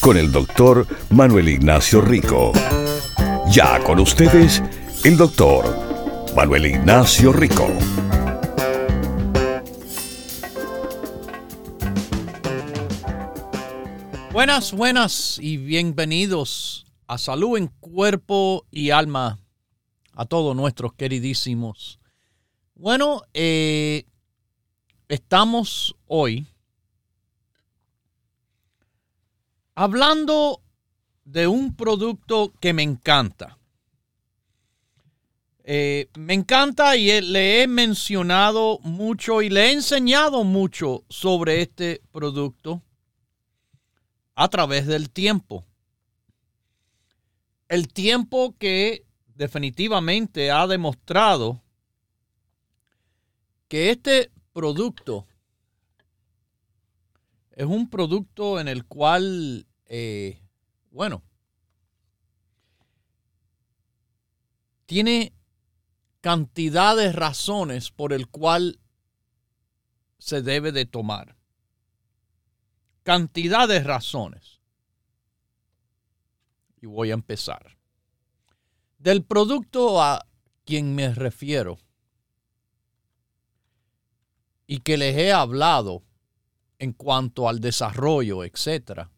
con 0.00 0.16
el 0.16 0.30
doctor 0.30 0.86
Manuel 1.10 1.48
Ignacio 1.48 2.00
Rico. 2.00 2.52
Ya 3.50 3.82
con 3.84 3.98
ustedes, 3.98 4.62
el 5.04 5.16
doctor 5.16 5.64
Manuel 6.36 6.66
Ignacio 6.66 7.32
Rico. 7.32 7.66
Buenas, 14.32 14.72
buenas 14.72 15.38
y 15.40 15.56
bienvenidos 15.56 16.86
a 17.06 17.18
Salud 17.18 17.58
en 17.58 17.66
Cuerpo 17.80 18.66
y 18.70 18.90
Alma 18.90 19.38
a 20.12 20.26
todos 20.26 20.54
nuestros 20.54 20.94
queridísimos. 20.94 21.98
Bueno, 22.74 23.22
eh, 23.34 24.04
estamos 25.08 25.96
hoy 26.06 26.46
hablando 29.78 30.60
de 31.24 31.46
un 31.46 31.76
producto 31.76 32.52
que 32.58 32.72
me 32.72 32.82
encanta. 32.82 33.58
Eh, 35.62 36.08
me 36.16 36.34
encanta 36.34 36.96
y 36.96 37.20
le 37.20 37.62
he 37.62 37.68
mencionado 37.68 38.80
mucho 38.80 39.40
y 39.40 39.50
le 39.50 39.66
he 39.66 39.72
enseñado 39.72 40.42
mucho 40.42 41.04
sobre 41.08 41.62
este 41.62 42.02
producto 42.10 42.82
a 44.34 44.48
través 44.48 44.88
del 44.88 45.10
tiempo. 45.10 45.64
El 47.68 47.86
tiempo 47.86 48.56
que 48.58 49.06
definitivamente 49.28 50.50
ha 50.50 50.66
demostrado 50.66 51.62
que 53.68 53.90
este 53.90 54.32
producto 54.52 55.28
es 57.58 57.66
un 57.66 57.90
producto 57.90 58.60
en 58.60 58.68
el 58.68 58.86
cual, 58.86 59.66
eh, 59.88 60.40
bueno, 60.90 61.22
tiene 64.86 65.34
cantidad 66.20 66.96
de 66.96 67.12
razones 67.12 67.90
por 67.90 68.12
el 68.12 68.28
cual 68.28 68.80
se 70.18 70.42
debe 70.42 70.72
de 70.72 70.86
tomar. 70.86 71.36
Cantidad 73.02 73.68
de 73.68 73.80
razones. 73.80 74.60
Y 76.80 76.86
voy 76.86 77.10
a 77.10 77.14
empezar. 77.14 77.76
Del 78.98 79.24
producto 79.24 80.02
a 80.02 80.26
quien 80.64 80.94
me 80.94 81.14
refiero 81.14 81.78
y 84.66 84.80
que 84.80 84.98
les 84.98 85.16
he 85.16 85.32
hablado 85.32 86.04
en 86.78 86.92
cuanto 86.92 87.48
al 87.48 87.60
desarrollo, 87.60 88.44
etc. 88.44 89.08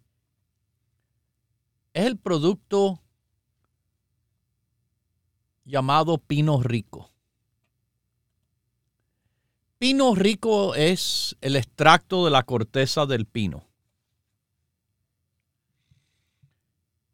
Es 1.92 2.06
el 2.06 2.18
producto 2.18 3.00
llamado 5.64 6.18
pino 6.18 6.62
rico. 6.62 7.10
Pino 9.78 10.14
rico 10.14 10.74
es 10.74 11.36
el 11.40 11.56
extracto 11.56 12.24
de 12.24 12.30
la 12.30 12.42
corteza 12.42 13.06
del 13.06 13.26
pino. 13.26 13.64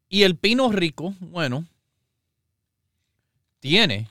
Y 0.08 0.22
el 0.22 0.36
pino 0.36 0.70
rico, 0.72 1.14
bueno, 1.20 1.66
tiene 3.60 4.10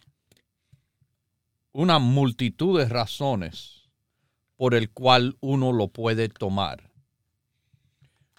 una 1.71 1.99
multitud 1.99 2.79
de 2.79 2.87
razones 2.87 3.89
por 4.55 4.73
el 4.73 4.89
cual 4.89 5.37
uno 5.41 5.73
lo 5.73 5.89
puede 5.89 6.29
tomar. 6.29 6.91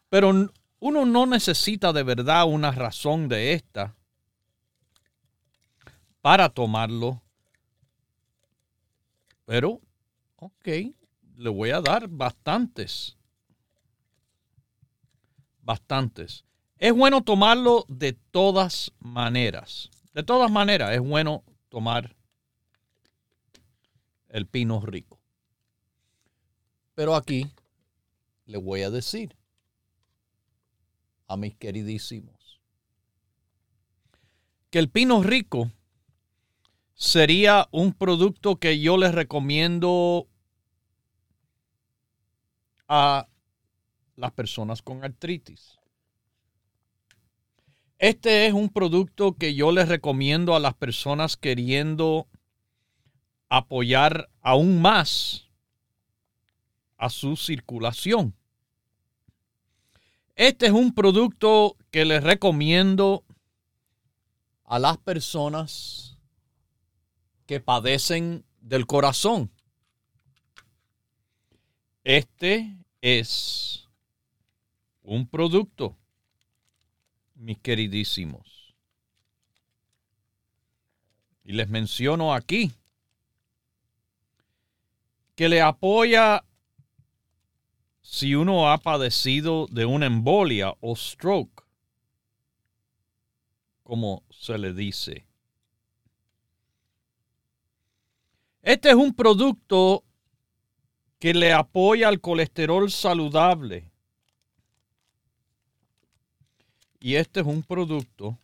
Pero 0.09 0.51
uno 0.79 1.07
no 1.07 1.27
necesita 1.27 1.93
de 1.93 2.03
verdad 2.03 2.47
una 2.47 2.71
razón 2.71 3.29
de 3.29 3.55
esta 3.55 3.95
para 6.21 6.49
tomarlo. 6.49 7.23
Pero, 9.45 9.81
ok, 10.37 10.69
le 11.37 11.49
voy 11.51 11.71
a 11.71 11.81
dar 11.81 12.09
bastantes. 12.09 13.17
Bastantes. 15.63 16.45
Es 16.79 16.93
bueno 16.93 17.23
tomarlo 17.23 17.85
de 17.89 18.13
todas 18.13 18.93
maneras. 18.99 19.91
De 20.13 20.23
todas 20.23 20.51
maneras, 20.51 20.93
es 20.93 21.01
bueno 21.01 21.45
tomar 21.69 22.17
el 24.29 24.47
pino 24.47 24.81
rico. 24.81 25.19
Pero 26.95 27.15
aquí 27.15 27.51
le 28.47 28.59
voy 28.59 28.83
a 28.83 28.91
decir 28.91 29.37
a 31.27 31.37
mis 31.37 31.55
queridísimos 31.57 32.37
que 34.71 34.79
el 34.79 34.91
pino 34.91 35.23
rico 35.23 35.71
sería 36.95 37.69
un 37.71 37.93
producto 37.93 38.57
que 38.57 38.81
yo 38.81 38.97
les 38.97 39.15
recomiendo 39.15 40.27
a 42.89 43.29
las 44.17 44.33
personas 44.33 44.83
con 44.83 45.05
artritis. 45.05 45.79
Este 47.99 48.47
es 48.47 48.53
un 48.53 48.69
producto 48.69 49.35
que 49.35 49.55
yo 49.55 49.73
les 49.73 49.89
recomiendo 49.89 50.55
a 50.55 50.61
las 50.61 50.75
personas 50.75 51.37
queriendo 51.37 52.29
apoyar 53.49 54.29
aún 54.43 54.81
más 54.81 55.49
a 56.99 57.09
su 57.09 57.37
circulación. 57.37 58.35
Este 60.37 60.67
es 60.67 60.73
un 60.73 60.93
producto 60.93 61.79
que 61.91 62.05
les 62.05 62.23
recomiendo 62.23 63.25
a 64.65 64.79
las 64.79 64.99
personas 64.99 66.19
que 67.47 67.59
padecen 67.59 68.45
del 68.61 68.87
corazón. 68.87 69.51
Este 72.05 72.77
es 73.01 73.89
un 75.03 75.27
producto, 75.27 75.97
mis 77.35 77.59
queridísimos. 77.59 78.75
Y 81.45 81.53
les 81.53 81.69
menciono 81.71 82.35
aquí 82.35 82.73
que 85.35 85.49
le 85.49 85.63
apoya 85.63 86.45
si 88.09 88.37
uno 88.37 88.71
ha 88.71 88.79
padecido 88.79 89.67
de 89.67 89.85
una 89.85 90.07
embolia 90.07 90.73
o 90.81 90.95
stroke, 90.95 91.65
como 93.83 94.23
se 94.31 94.57
le 94.59 94.73
dice. 94.73 95.27
Este 98.63 98.91
es 98.91 98.95
un 98.95 99.13
producto 99.13 100.05
que 101.19 101.35
le 101.35 101.53
apoya 101.53 102.07
al 102.07 102.21
colesterol 102.21 102.93
saludable. 102.93 103.91
Y 107.01 107.17
este 107.17 107.41
es 107.41 107.47
un 107.47 107.65
producto 107.65 108.39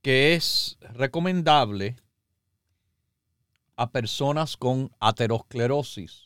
que 0.00 0.34
es 0.34 0.78
recomendable 0.80 1.96
a 3.76 3.90
personas 3.90 4.56
con 4.56 4.90
aterosclerosis. 4.98 6.24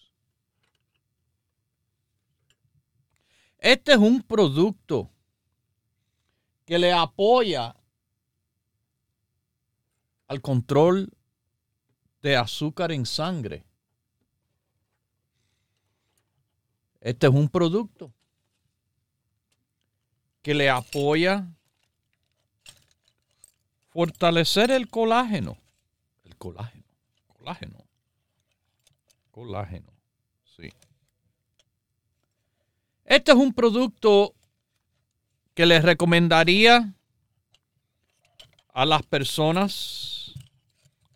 Este 3.59 3.93
es 3.93 3.99
un 3.99 4.23
producto 4.23 5.11
que 6.65 6.79
le 6.79 6.93
apoya 6.93 7.77
al 10.29 10.41
control 10.41 11.13
de 12.23 12.37
azúcar 12.37 12.93
en 12.93 13.05
sangre. 13.05 13.65
Este 17.01 17.27
es 17.27 17.33
un 17.33 17.49
producto 17.49 18.13
que 20.43 20.55
le 20.55 20.71
apoya 20.71 21.49
fortalecer 23.91 24.71
el 24.71 24.89
colágeno. 24.89 25.59
El 26.25 26.37
colágeno 26.37 26.80
colágeno. 27.41 27.87
Colágeno, 29.31 29.93
sí. 30.57 30.71
Este 33.05 33.33
es 33.33 33.39
un 33.39 33.55
producto 33.55 34.35
que 35.55 35.65
les 35.65 35.83
recomendaría 35.83 36.95
a 38.75 38.85
las 38.85 39.03
personas 39.05 40.35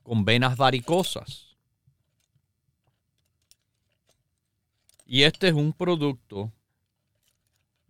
con 0.02 0.24
venas 0.24 0.56
varicosas. 0.56 1.56
Y 5.06 5.24
este 5.24 5.48
es 5.48 5.54
un 5.54 5.74
producto, 5.74 6.50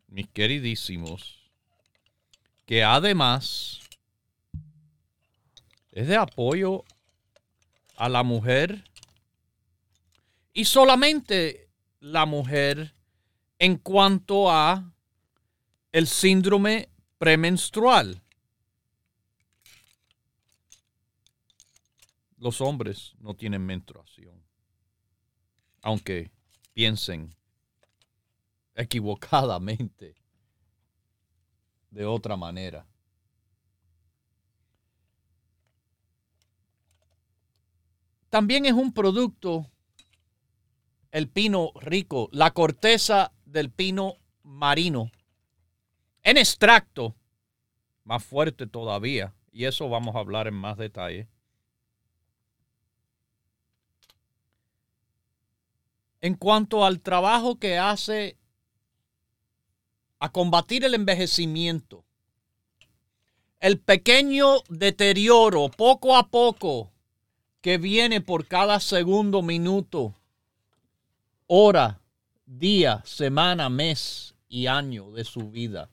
mis 0.09 0.29
queridísimos, 0.29 1.51
que 2.67 2.83
además 2.83 3.81
es 5.93 6.09
de 6.09 6.17
apoyo 6.17 6.85
a 7.97 8.09
la 8.09 8.23
mujer 8.23 8.85
y 10.53 10.65
solamente 10.65 11.69
la 12.01 12.27
mujer 12.27 12.95
en 13.59 13.77
cuanto 13.77 14.51
a 14.51 14.93
el 15.93 16.07
síndrome 16.07 16.89
premenstrual. 17.19 18.21
Los 22.37 22.61
hombres 22.61 23.15
no 23.21 23.35
tienen 23.35 23.65
menstruación, 23.65 24.45
aunque 25.83 26.31
piensen 26.75 27.35
equivocadamente 28.75 30.15
de 31.91 32.05
otra 32.05 32.37
manera. 32.37 32.87
También 38.35 38.67
es 38.67 38.73
un 38.73 38.93
producto 38.93 39.71
el 41.13 41.29
pino 41.29 41.71
rico, 41.77 42.29
la 42.33 42.51
corteza 42.51 43.31
del 43.45 43.71
pino 43.71 44.17
marino, 44.43 45.13
en 46.25 46.39
extracto, 46.39 47.15
más 48.03 48.25
fuerte 48.25 48.67
todavía, 48.67 49.37
y 49.53 49.67
eso 49.67 49.89
vamos 49.89 50.17
a 50.17 50.19
hablar 50.19 50.49
en 50.49 50.55
más 50.55 50.77
detalle. 50.77 51.29
En 56.21 56.35
cuanto 56.35 56.85
al 56.85 57.01
trabajo 57.03 57.61
que 57.61 57.79
hace 57.79 58.37
a 60.19 60.33
combatir 60.33 60.85
el 60.85 60.95
envejecimiento, 60.95 62.05
el 63.61 63.79
pequeño 63.79 64.57
deterioro 64.69 65.69
poco 65.69 66.17
a 66.17 66.27
poco 66.27 66.94
que 67.65 67.79
viene 67.79 68.21
por 68.21 68.47
cada 68.47 68.79
segundo, 68.79 69.41
minuto, 69.41 70.15
hora, 71.47 71.99
día, 72.45 73.01
semana, 73.07 73.71
mes 73.71 74.35
y 74.51 74.67
año 74.67 75.11
de 75.13 75.25
su 75.25 75.51
vida. 75.51 75.89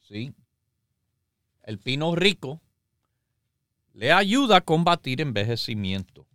¿Sí? 0.00 0.34
El 1.62 1.78
pino 1.78 2.16
rico 2.16 2.60
le 3.92 4.10
ayuda 4.10 4.56
a 4.56 4.60
combatir 4.62 5.20
envejecimiento, 5.20 6.26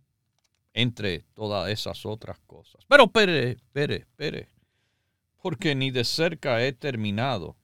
entre 0.72 1.18
todas 1.34 1.68
esas 1.68 2.06
otras 2.06 2.38
cosas. 2.46 2.82
Pero 2.88 3.04
espere, 3.04 3.50
espere, 3.50 3.96
espere, 3.96 4.48
porque 5.42 5.74
ni 5.74 5.90
de 5.90 6.04
cerca 6.04 6.64
he 6.64 6.72
terminado. 6.72 7.56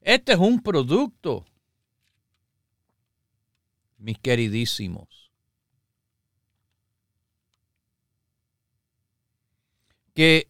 Este 0.00 0.34
es 0.34 0.38
un 0.38 0.62
producto 0.62 1.44
mis 4.02 4.18
queridísimos, 4.18 5.30
que 10.14 10.48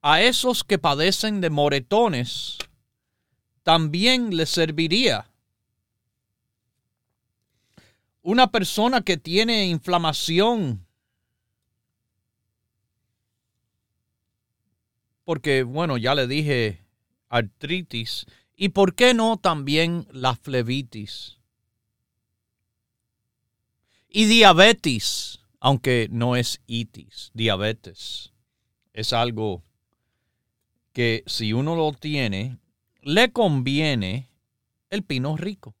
a 0.00 0.22
esos 0.22 0.62
que 0.62 0.78
padecen 0.78 1.40
de 1.40 1.50
moretones 1.50 2.58
también 3.64 4.36
les 4.36 4.48
serviría. 4.48 5.28
Una 8.22 8.50
persona 8.52 9.00
que 9.00 9.16
tiene 9.16 9.66
inflamación, 9.66 10.86
porque 15.24 15.64
bueno, 15.64 15.96
ya 15.96 16.14
le 16.14 16.28
dije 16.28 16.84
artritis, 17.28 18.26
y 18.54 18.68
por 18.68 18.94
qué 18.94 19.14
no 19.14 19.36
también 19.36 20.06
la 20.12 20.36
flebitis 20.36 21.35
y 24.16 24.24
diabetes, 24.24 25.40
aunque 25.60 26.08
no 26.10 26.36
es 26.36 26.62
itis, 26.66 27.30
diabetes. 27.34 28.32
Es 28.94 29.12
algo 29.12 29.62
que 30.94 31.22
si 31.26 31.52
uno 31.52 31.76
lo 31.76 31.92
tiene, 31.92 32.58
le 33.02 33.30
conviene 33.30 34.30
el 34.88 35.02
pino 35.02 35.36
rico. 35.36 35.74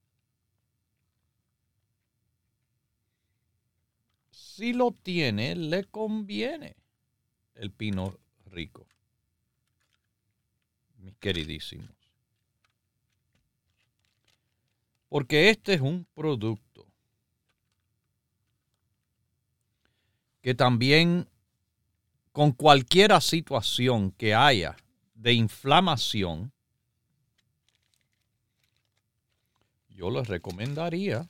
Si 4.28 4.74
lo 4.74 4.90
tiene, 4.90 5.56
le 5.56 5.84
conviene 5.84 6.76
el 7.54 7.70
pino 7.70 8.18
rico. 8.44 8.86
Mis 10.98 11.16
queridísimos. 11.16 11.88
Porque 15.08 15.48
este 15.48 15.72
es 15.72 15.80
un 15.80 16.06
producto 16.14 16.65
que 20.46 20.54
también 20.54 21.28
con 22.30 22.52
cualquier 22.52 23.20
situación 23.20 24.12
que 24.12 24.32
haya 24.32 24.76
de 25.16 25.32
inflamación, 25.32 26.52
yo 29.88 30.08
les 30.08 30.28
recomendaría 30.28 31.28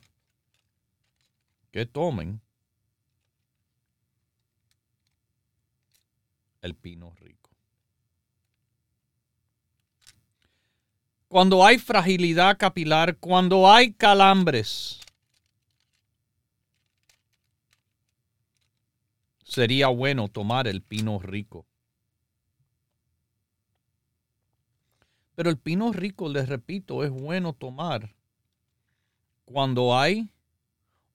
que 1.70 1.86
tomen 1.86 2.42
el 6.60 6.74
pino 6.74 7.14
rico. 7.18 7.48
Cuando 11.28 11.64
hay 11.64 11.78
fragilidad 11.78 12.58
capilar, 12.58 13.16
cuando 13.16 13.66
hay 13.72 13.94
calambres, 13.94 15.00
sería 19.56 19.88
bueno 19.88 20.28
tomar 20.28 20.68
el 20.68 20.82
pino 20.82 21.18
rico. 21.18 21.64
Pero 25.34 25.48
el 25.48 25.56
pino 25.56 25.94
rico, 25.94 26.28
les 26.28 26.46
repito, 26.46 27.02
es 27.02 27.10
bueno 27.10 27.54
tomar 27.54 28.14
cuando 29.46 29.98
hay 29.98 30.28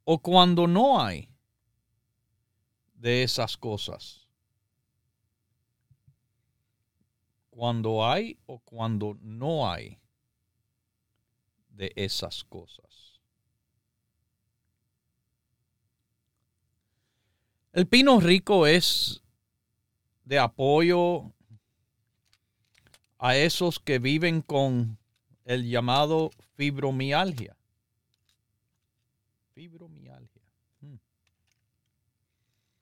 o 0.06 0.18
cuando 0.18 0.66
no 0.66 1.00
hay 1.00 1.30
de 2.96 3.22
esas 3.22 3.56
cosas. 3.58 4.28
Cuando 7.52 8.04
hay 8.10 8.40
o 8.48 8.58
cuando 8.58 9.20
no 9.22 9.70
hay 9.70 10.00
de 11.70 11.94
esas 11.96 12.44
cosas. 12.44 13.11
El 17.74 17.88
pino 17.88 18.20
rico 18.20 18.68
es 18.68 19.22
de 20.26 20.40
apoyo 20.40 21.32
a 23.18 23.38
esos 23.38 23.80
que 23.80 23.98
viven 24.00 24.42
con 24.42 24.98
el 25.46 25.70
llamado 25.70 26.32
fibromialgia. 26.56 27.56
Fibromialgia. 29.54 30.42
Hmm. 30.82 30.96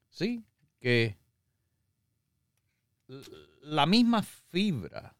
Sí, 0.10 0.44
que 0.80 1.18
la 3.62 3.86
misma 3.86 4.24
fibra 4.24 5.16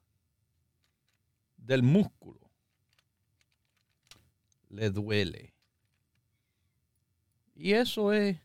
del 1.58 1.84
músculo 1.84 2.50
le 4.70 4.90
duele. 4.90 5.54
Y 7.56 7.74
eso 7.74 8.14
es 8.14 8.40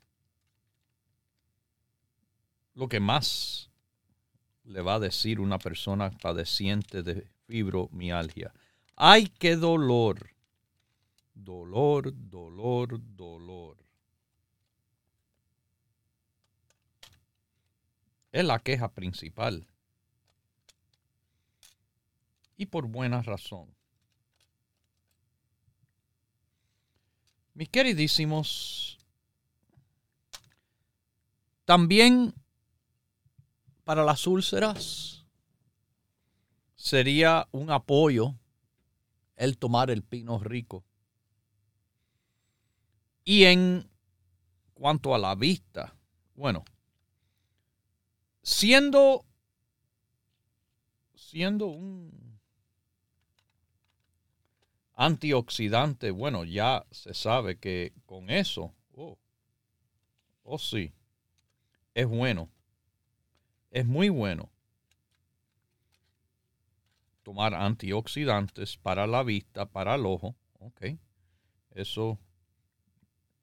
lo 2.75 2.89
que 2.89 3.01
más 3.01 3.71
le 4.65 4.81
va 4.81 4.95
a 4.95 5.01
decir 5.01 5.41
una 5.41 5.59
persona 5.59 6.11
padeciente 6.11 7.03
de 7.03 7.29
fibromialgia. 7.47 8.53
¡Ay, 8.97 9.29
qué 9.39 9.57
dolor! 9.57 10.31
Dolor, 11.35 12.13
dolor, 12.15 13.01
dolor. 13.17 13.77
Es 18.33 18.45
la 18.45 18.59
queja 18.59 18.93
principal. 18.93 19.67
Y 22.57 22.67
por 22.67 22.87
buena 22.87 23.23
razón. 23.23 23.75
Mis 27.55 27.69
queridísimos, 27.69 28.99
también 31.65 32.35
para 33.85 34.03
las 34.03 34.27
úlceras 34.27 35.25
sería 36.75 37.49
un 37.53 37.71
apoyo 37.71 38.35
el 39.37 39.59
tomar 39.59 39.91
el 39.91 40.03
pino 40.03 40.39
rico. 40.39 40.85
Y 43.25 43.45
en 43.45 43.89
cuanto 44.75 45.15
a 45.15 45.19
la 45.19 45.35
vista, 45.35 45.97
bueno, 46.35 46.65
siendo, 48.43 49.25
siendo 51.15 51.67
un 51.67 52.39
antioxidante, 54.95 56.11
bueno, 56.11 56.45
ya 56.45 56.85
se 56.91 57.15
sabe 57.15 57.59
que 57.59 57.93
con 58.05 58.31
eso, 58.31 58.75
oh, 58.93 59.19
oh 60.43 60.59
sí, 60.59 60.93
es 61.95 62.07
bueno, 62.07 62.51
es 63.75 63.85
muy 63.87 64.09
bueno 64.09 64.53
tomar 67.25 67.55
antioxidantes 67.55 68.77
para 68.77 69.09
la 69.09 69.25
vista, 69.25 69.67
para 69.67 69.97
el 69.97 70.07
ojo, 70.07 70.37
eso, 71.73 72.17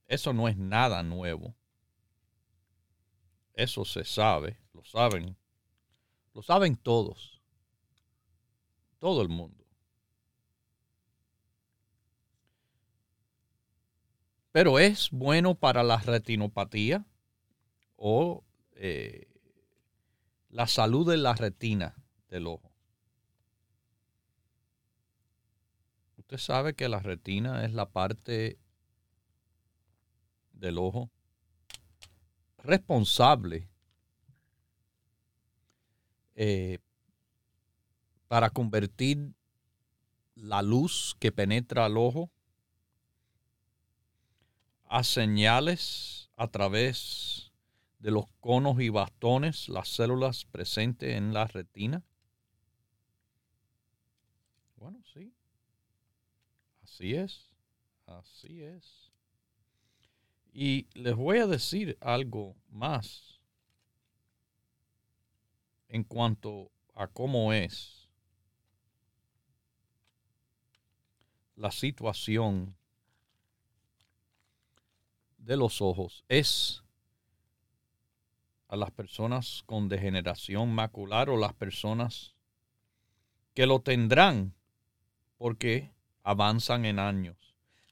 eso 0.07 0.31
no 0.31 0.47
es 0.47 0.55
nada 0.55 1.03
nuevo. 1.03 1.53
Eso 3.55 3.83
se 3.83 4.05
sabe, 4.05 4.57
lo 4.73 4.85
saben, 4.85 5.35
lo 6.33 6.41
saben 6.41 6.77
todos, 6.77 7.41
todo 8.99 9.21
el 9.21 9.27
mundo. 9.27 9.65
Pero 14.53 14.79
es 14.79 15.09
bueno 15.11 15.55
para 15.55 15.83
la 15.83 15.97
retinopatía 15.97 17.05
o 17.97 18.45
eh, 18.75 19.30
la 20.51 20.67
salud 20.67 21.09
de 21.09 21.17
la 21.17 21.33
retina 21.33 21.95
del 22.29 22.45
ojo. 22.47 22.71
Usted 26.17 26.37
sabe 26.37 26.73
que 26.73 26.89
la 26.89 26.99
retina 26.99 27.65
es 27.65 27.73
la 27.73 27.89
parte 27.89 28.59
del 30.51 30.77
ojo 30.77 31.09
responsable 32.57 33.69
eh, 36.35 36.79
para 38.27 38.49
convertir 38.49 39.33
la 40.35 40.61
luz 40.61 41.15
que 41.19 41.31
penetra 41.31 41.85
al 41.85 41.97
ojo 41.97 42.29
a 44.85 45.03
señales 45.03 46.29
a 46.35 46.47
través 46.47 47.50
de 48.01 48.09
los 48.11 48.25
conos 48.39 48.81
y 48.81 48.89
bastones, 48.89 49.69
las 49.69 49.87
células 49.87 50.45
presentes 50.45 51.15
en 51.15 51.33
la 51.33 51.45
retina? 51.45 52.03
Bueno, 54.75 54.99
sí. 55.13 55.31
Así 56.83 57.13
es. 57.13 57.51
Así 58.07 58.63
es. 58.63 59.11
Y 60.51 60.87
les 60.93 61.15
voy 61.15 61.37
a 61.37 61.47
decir 61.47 61.97
algo 62.01 62.55
más 62.69 63.39
en 65.87 66.03
cuanto 66.03 66.71
a 66.95 67.07
cómo 67.07 67.53
es 67.53 68.09
la 71.55 71.69
situación 71.69 72.75
de 75.37 75.57
los 75.57 75.81
ojos 75.81 76.23
es 76.27 76.80
a 78.71 78.77
las 78.77 78.89
personas 78.89 79.63
con 79.65 79.89
degeneración 79.89 80.73
macular 80.73 81.29
o 81.29 81.35
las 81.35 81.53
personas 81.53 82.33
que 83.53 83.65
lo 83.65 83.81
tendrán 83.81 84.53
porque 85.37 85.91
avanzan 86.23 86.85
en 86.85 86.97
años. 86.97 87.35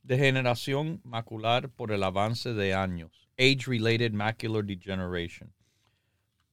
Degeneración 0.03 1.01
macular 1.03 1.69
por 1.69 1.91
el 1.91 2.01
avance 2.01 2.53
de 2.53 2.73
años. 2.73 3.29
Age-related 3.37 4.13
macular 4.13 4.63
degeneration. 4.63 5.53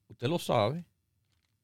Usted 0.08 0.26
lo 0.26 0.40
sabe. 0.40 0.84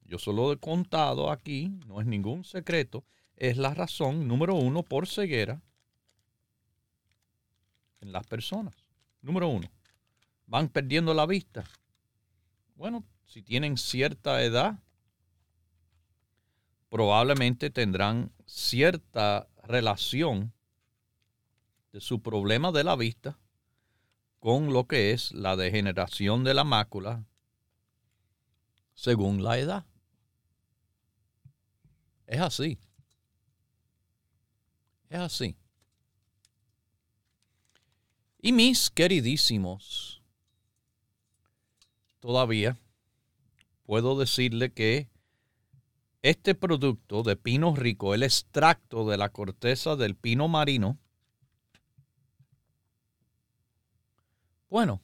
Yo 0.05 0.17
solo 0.17 0.53
he 0.53 0.57
contado 0.57 1.31
aquí, 1.31 1.67
no 1.85 1.99
es 1.99 2.07
ningún 2.07 2.45
secreto. 2.45 3.03
Es 3.35 3.57
la 3.57 3.73
razón 3.73 4.25
número 4.25 4.55
uno 4.55 4.83
por 4.83 5.05
ceguera 5.05 5.61
en 7.99 8.13
las 8.13 8.25
personas. 8.25 8.75
Número 9.21 9.49
uno, 9.49 9.69
van 10.47 10.69
perdiendo 10.69 11.13
la 11.13 11.25
vista. 11.25 11.65
Bueno, 12.75 13.03
si 13.25 13.41
tienen 13.41 13.77
cierta 13.77 14.41
edad, 14.43 14.79
probablemente 16.89 17.69
tendrán 17.69 18.31
cierta 18.45 19.47
relación 19.63 20.53
de 21.91 22.01
su 22.01 22.21
problema 22.21 22.71
de 22.71 22.83
la 22.83 22.95
vista 22.95 23.39
con 24.39 24.73
lo 24.73 24.87
que 24.87 25.11
es 25.11 25.31
la 25.31 25.55
degeneración 25.55 26.43
de 26.43 26.53
la 26.53 26.63
mácula 26.63 27.25
según 28.93 29.43
la 29.43 29.57
edad. 29.57 29.85
Es 32.27 32.41
así. 32.41 32.79
Es 35.09 35.19
así. 35.19 35.55
Y 38.41 38.51
mis 38.51 38.89
queridísimos, 38.89 40.22
todavía 42.23 42.77
puedo 43.85 44.17
decirle 44.17 44.71
que 44.71 45.09
este 46.21 46.55
producto 46.55 47.21
de 47.21 47.35
pino 47.35 47.75
rico, 47.75 48.13
el 48.13 48.23
extracto 48.23 49.05
de 49.09 49.17
la 49.17 49.27
corteza 49.27 49.97
del 49.97 50.15
pino 50.15 50.47
marino, 50.47 50.97
bueno, 54.69 55.01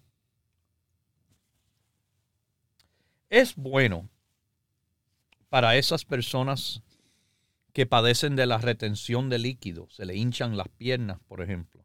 es 3.30 3.54
bueno 3.58 4.08
para 5.50 5.76
esas 5.76 6.06
personas 6.06 6.82
que 7.74 7.86
padecen 7.86 8.38
de 8.38 8.46
la 8.46 8.60
retención 8.60 9.28
de 9.28 9.40
líquido, 9.40 9.90
se 9.90 10.06
le 10.06 10.16
hinchan 10.16 10.56
las 10.56 10.70
piernas, 10.70 11.20
por 11.28 11.42
ejemplo. 11.42 11.84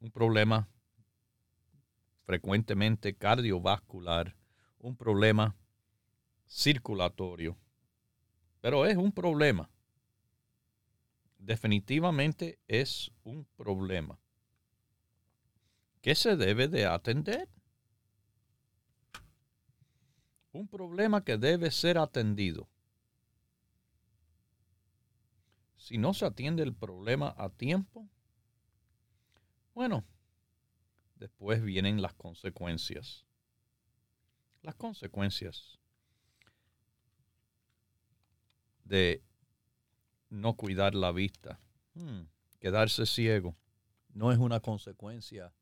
Un 0.00 0.10
problema 0.10 0.66
frecuentemente 2.28 3.14
cardiovascular, 3.14 4.36
un 4.80 4.94
problema 4.94 5.56
circulatorio, 6.46 7.56
pero 8.60 8.84
es 8.84 8.98
un 8.98 9.12
problema. 9.12 9.70
Definitivamente 11.38 12.58
es 12.68 13.10
un 13.24 13.46
problema 13.56 14.18
que 16.02 16.14
se 16.14 16.36
debe 16.36 16.68
de 16.68 16.84
atender. 16.84 17.48
Un 20.52 20.68
problema 20.68 21.24
que 21.24 21.38
debe 21.38 21.70
ser 21.70 21.96
atendido. 21.96 22.68
Si 25.78 25.96
no 25.96 26.12
se 26.12 26.26
atiende 26.26 26.62
el 26.62 26.74
problema 26.74 27.34
a 27.38 27.48
tiempo, 27.48 28.06
bueno, 29.72 30.04
después 31.18 31.62
vienen 31.62 32.00
las 32.00 32.14
consecuencias. 32.14 33.26
Las 34.62 34.74
consecuencias 34.74 35.78
de 38.84 39.22
no 40.30 40.54
cuidar 40.54 40.94
la 40.94 41.12
vista. 41.12 41.60
Hmm, 41.94 42.22
quedarse 42.58 43.06
ciego 43.06 43.56
no 44.14 44.32
es 44.32 44.38
una 44.38 44.60
consecuencia 44.60 45.52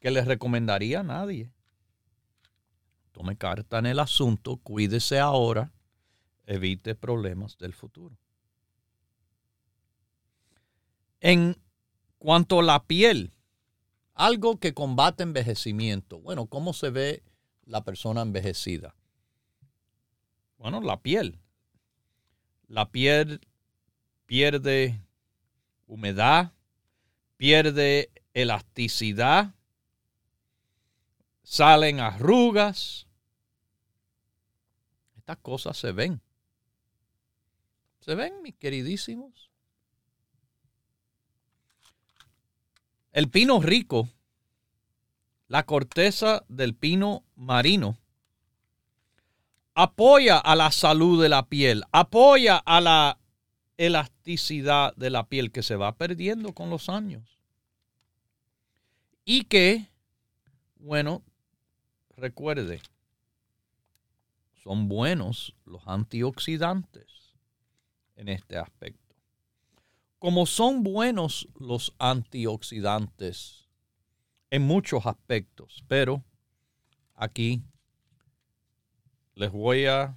que 0.00 0.10
le 0.10 0.24
recomendaría 0.24 1.00
a 1.00 1.04
nadie. 1.04 1.52
Tome 3.12 3.36
carta 3.36 3.78
en 3.78 3.86
el 3.86 3.98
asunto, 3.98 4.56
cuídese 4.56 5.18
ahora, 5.18 5.72
evite 6.46 6.94
problemas 6.94 7.58
del 7.58 7.74
futuro. 7.74 8.16
En 11.20 11.56
cuanto 12.18 12.60
a 12.60 12.62
la 12.62 12.84
piel, 12.84 13.32
algo 14.22 14.60
que 14.60 14.72
combate 14.72 15.24
envejecimiento. 15.24 16.20
Bueno, 16.20 16.46
¿cómo 16.46 16.72
se 16.72 16.90
ve 16.90 17.24
la 17.64 17.82
persona 17.82 18.22
envejecida? 18.22 18.94
Bueno, 20.58 20.80
la 20.80 21.02
piel. 21.02 21.40
La 22.68 22.92
piel 22.92 23.40
pierde 24.26 25.00
humedad, 25.88 26.52
pierde 27.36 28.12
elasticidad, 28.32 29.56
salen 31.42 31.98
arrugas. 31.98 33.08
Estas 35.16 35.38
cosas 35.38 35.76
se 35.76 35.90
ven. 35.90 36.20
¿Se 37.98 38.14
ven, 38.14 38.40
mis 38.40 38.54
queridísimos? 38.54 39.51
El 43.12 43.28
pino 43.28 43.60
rico, 43.60 44.08
la 45.48 45.64
corteza 45.64 46.44
del 46.48 46.74
pino 46.74 47.24
marino, 47.36 47.98
apoya 49.74 50.38
a 50.38 50.56
la 50.56 50.70
salud 50.70 51.22
de 51.22 51.28
la 51.28 51.46
piel, 51.46 51.84
apoya 51.92 52.56
a 52.56 52.80
la 52.80 53.18
elasticidad 53.76 54.94
de 54.96 55.10
la 55.10 55.28
piel 55.28 55.52
que 55.52 55.62
se 55.62 55.76
va 55.76 55.96
perdiendo 55.96 56.54
con 56.54 56.70
los 56.70 56.88
años. 56.88 57.38
Y 59.26 59.44
que, 59.44 59.90
bueno, 60.76 61.22
recuerde, 62.16 62.80
son 64.62 64.88
buenos 64.88 65.54
los 65.66 65.86
antioxidantes 65.86 67.34
en 68.16 68.28
este 68.28 68.56
aspecto. 68.56 69.01
Como 70.22 70.46
son 70.46 70.84
buenos 70.84 71.48
los 71.58 71.96
antioxidantes 71.98 73.68
en 74.50 74.62
muchos 74.62 75.04
aspectos, 75.04 75.84
pero 75.88 76.24
aquí 77.16 77.64
les 79.34 79.50
voy 79.50 79.86
a, 79.86 80.16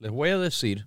les 0.00 0.10
voy 0.10 0.28
a 0.28 0.36
decir 0.36 0.86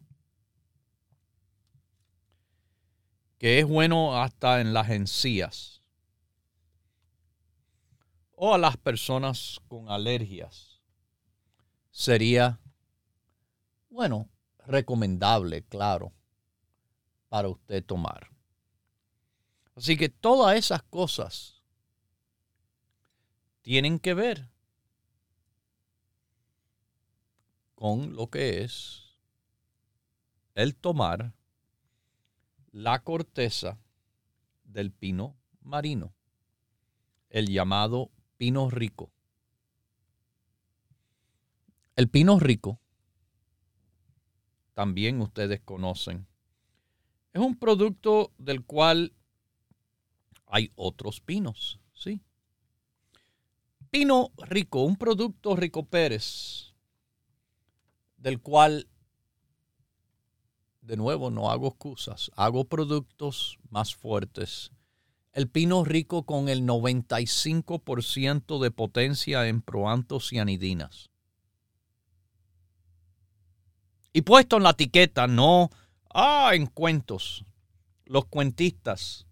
que 3.39 3.57
es 3.57 3.65
bueno 3.65 4.21
hasta 4.21 4.61
en 4.61 4.75
las 4.75 4.91
encías 4.91 5.81
o 8.35 8.53
a 8.53 8.59
las 8.59 8.77
personas 8.77 9.59
con 9.67 9.89
alergias. 9.89 10.83
Sería, 11.89 12.59
bueno, 13.89 14.29
recomendable, 14.67 15.63
claro, 15.63 16.13
para 17.27 17.49
usted 17.49 17.83
tomar. 17.83 18.34
Así 19.75 19.97
que 19.97 20.07
todas 20.07 20.57
esas 20.57 20.81
cosas 20.83 21.61
tienen 23.61 23.99
que 23.99 24.13
ver 24.13 24.49
con 27.75 28.15
lo 28.15 28.29
que 28.29 28.63
es 28.63 29.19
el 30.53 30.75
tomar 30.75 31.33
la 32.71 33.03
corteza 33.03 33.77
del 34.63 34.91
pino 34.91 35.35
marino, 35.61 36.13
el 37.29 37.47
llamado 37.47 38.11
pino 38.37 38.69
rico. 38.69 39.11
El 41.97 42.09
pino 42.09 42.39
rico, 42.39 42.79
también 44.73 45.21
ustedes 45.21 45.61
conocen, 45.61 46.27
es 47.33 47.41
un 47.41 47.57
producto 47.57 48.33
del 48.37 48.63
cual 48.65 49.13
hay 50.55 50.71
otros 50.75 51.19
pinos, 51.19 51.79
¿sí? 51.93 52.21
Pino 53.91 54.31
rico, 54.37 54.83
un 54.83 54.95
producto 54.95 55.55
rico 55.55 55.85
Pérez, 55.85 56.73
del 58.17 58.39
cual 58.41 58.87
de 60.85 60.97
nuevo, 60.97 61.31
no 61.31 61.49
hago 61.49 61.67
excusas, 61.67 62.29
hago 62.35 62.65
productos 62.65 63.57
más 63.69 63.95
fuertes. 63.95 64.71
El 65.33 65.49
pino 65.49 65.83
rico 65.83 66.23
con 66.23 66.47
el 66.47 66.61
95% 66.63 68.61
de 68.61 68.71
potencia 68.71 69.47
en 69.47 69.61
proantocianidinas. 69.61 71.09
Y 74.13 74.21
puesto 74.21 74.57
en 74.57 74.63
la 74.63 74.69
etiqueta, 74.69 75.27
no, 75.27 75.69
ah, 76.13 76.51
en 76.53 76.67
cuentos. 76.67 77.43
Los 78.05 78.25
cuentistas. 78.25 79.25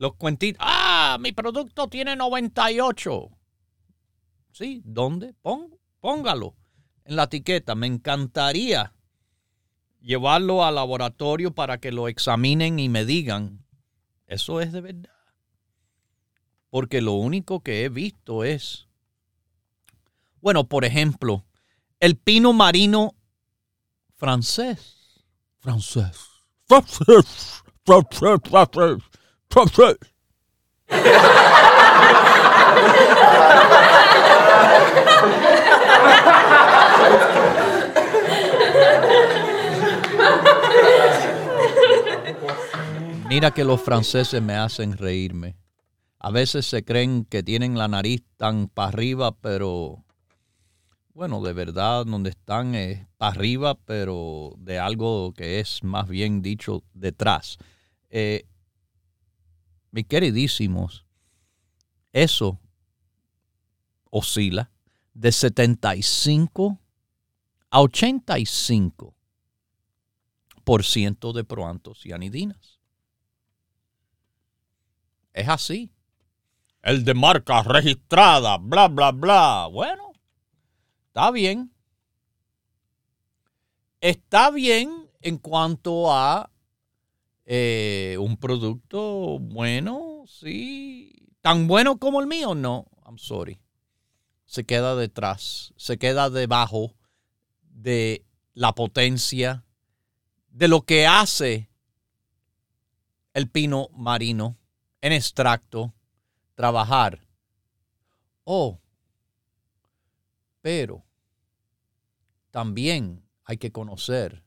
Los 0.00 0.14
cuentistas, 0.14 0.66
ah, 0.66 1.18
mi 1.20 1.32
producto 1.32 1.86
tiene 1.88 2.16
98. 2.16 3.28
Sí, 4.50 4.80
¿dónde? 4.82 5.34
póngalo 6.00 6.56
en 7.04 7.16
la 7.16 7.24
etiqueta. 7.24 7.74
Me 7.74 7.86
encantaría 7.86 8.94
llevarlo 10.00 10.64
al 10.64 10.76
laboratorio 10.76 11.54
para 11.54 11.80
que 11.80 11.92
lo 11.92 12.08
examinen 12.08 12.78
y 12.78 12.88
me 12.88 13.04
digan, 13.04 13.62
eso 14.26 14.62
es 14.62 14.72
de 14.72 14.80
verdad. 14.80 15.12
Porque 16.70 17.02
lo 17.02 17.12
único 17.12 17.60
que 17.60 17.84
he 17.84 17.90
visto 17.90 18.42
es, 18.42 18.88
bueno, 20.40 20.66
por 20.66 20.86
ejemplo, 20.86 21.44
el 21.98 22.16
pino 22.16 22.54
marino 22.54 23.16
francés. 24.16 25.26
Francés. 25.58 26.16
Francés. 26.64 27.62
Francés. 27.84 28.40
Francés. 28.50 29.10
Mira 43.28 43.50
que 43.50 43.64
los 43.64 43.80
franceses 43.80 44.40
me 44.40 44.54
hacen 44.54 44.96
reírme. 44.96 45.56
A 46.20 46.30
veces 46.30 46.66
se 46.66 46.84
creen 46.84 47.24
que 47.24 47.42
tienen 47.42 47.76
la 47.76 47.88
nariz 47.88 48.22
tan 48.36 48.68
para 48.68 48.88
arriba, 48.90 49.32
pero 49.32 50.04
bueno, 51.12 51.42
de 51.42 51.52
verdad 51.54 52.06
donde 52.06 52.30
están 52.30 52.76
es 52.76 53.04
para 53.18 53.32
arriba, 53.32 53.74
pero 53.74 54.52
de 54.58 54.78
algo 54.78 55.32
que 55.34 55.58
es 55.58 55.82
más 55.82 56.08
bien 56.08 56.40
dicho 56.40 56.84
detrás. 56.94 57.58
Eh, 58.10 58.44
mis 59.90 60.06
queridísimos, 60.06 61.04
eso 62.12 62.60
oscila 64.10 64.70
de 65.14 65.32
75 65.32 66.78
a 67.70 67.80
85 67.80 69.14
por 70.64 70.84
ciento 70.84 71.32
de 71.32 71.44
proantocianidinas. 71.44 72.80
Es 75.32 75.48
así. 75.48 75.90
El 76.82 77.04
de 77.04 77.14
marca 77.14 77.62
registrada, 77.62 78.56
bla, 78.58 78.88
bla, 78.88 79.12
bla. 79.12 79.68
Bueno, 79.70 80.12
está 81.08 81.30
bien. 81.30 81.72
Está 84.00 84.50
bien 84.50 85.10
en 85.20 85.38
cuanto 85.38 86.12
a 86.12 86.50
eh, 87.52 88.16
un 88.20 88.36
producto 88.36 89.40
bueno, 89.40 90.22
sí. 90.28 91.12
Tan 91.40 91.66
bueno 91.66 91.98
como 91.98 92.20
el 92.20 92.28
mío, 92.28 92.54
no. 92.54 92.86
I'm 93.04 93.18
sorry. 93.18 93.60
Se 94.44 94.64
queda 94.64 94.94
detrás, 94.94 95.74
se 95.76 95.98
queda 95.98 96.30
debajo 96.30 96.94
de 97.62 98.24
la 98.54 98.72
potencia 98.76 99.64
de 100.50 100.68
lo 100.68 100.82
que 100.82 101.08
hace 101.08 101.68
el 103.34 103.50
pino 103.50 103.88
marino 103.94 104.56
en 105.00 105.12
extracto 105.12 105.92
trabajar. 106.54 107.26
Oh, 108.44 108.78
pero 110.60 111.04
también 112.52 113.24
hay 113.44 113.56
que 113.56 113.72
conocer 113.72 114.44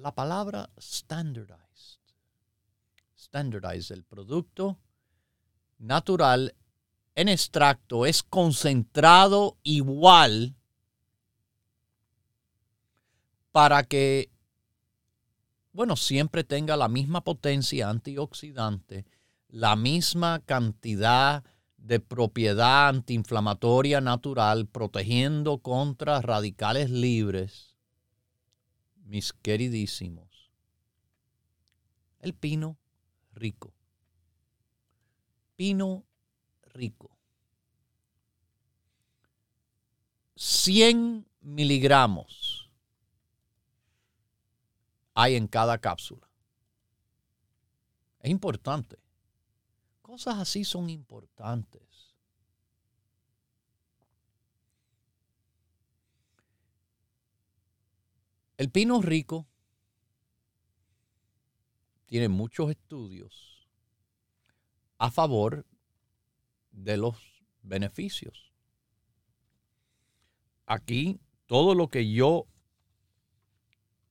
la 0.00 0.14
palabra 0.14 0.70
standardized. 0.78 2.00
Standardized, 3.16 3.94
el 3.94 4.04
producto 4.04 4.78
natural 5.78 6.54
en 7.14 7.28
extracto 7.28 8.06
es 8.06 8.22
concentrado 8.22 9.58
igual 9.62 10.54
para 13.52 13.82
que 13.82 14.30
bueno, 15.72 15.96
siempre 15.96 16.44
tenga 16.44 16.76
la 16.76 16.88
misma 16.88 17.22
potencia 17.22 17.88
antioxidante, 17.88 19.06
la 19.48 19.76
misma 19.76 20.40
cantidad 20.44 21.44
de 21.76 22.00
propiedad 22.00 22.88
antiinflamatoria 22.88 24.00
natural, 24.00 24.66
protegiendo 24.66 25.58
contra 25.58 26.20
radicales 26.20 26.90
libres, 26.90 27.69
mis 29.10 29.32
queridísimos. 29.32 30.52
El 32.20 32.32
pino 32.32 32.78
rico. 33.32 33.74
Pino 35.56 36.04
rico. 36.62 37.10
100 40.36 41.26
miligramos 41.40 42.70
hay 45.14 45.34
en 45.34 45.48
cada 45.48 45.76
cápsula. 45.78 46.30
Es 48.20 48.30
importante. 48.30 48.96
Cosas 50.02 50.38
así 50.38 50.64
son 50.64 50.88
importantes. 50.88 51.82
El 58.60 58.70
pino 58.70 59.00
rico 59.00 59.48
tiene 62.04 62.28
muchos 62.28 62.70
estudios 62.70 63.66
a 64.98 65.10
favor 65.10 65.66
de 66.70 66.98
los 66.98 67.16
beneficios. 67.62 68.52
aquí 70.66 71.22
todo 71.46 71.74
lo 71.74 71.88
que 71.88 72.12
yo 72.12 72.48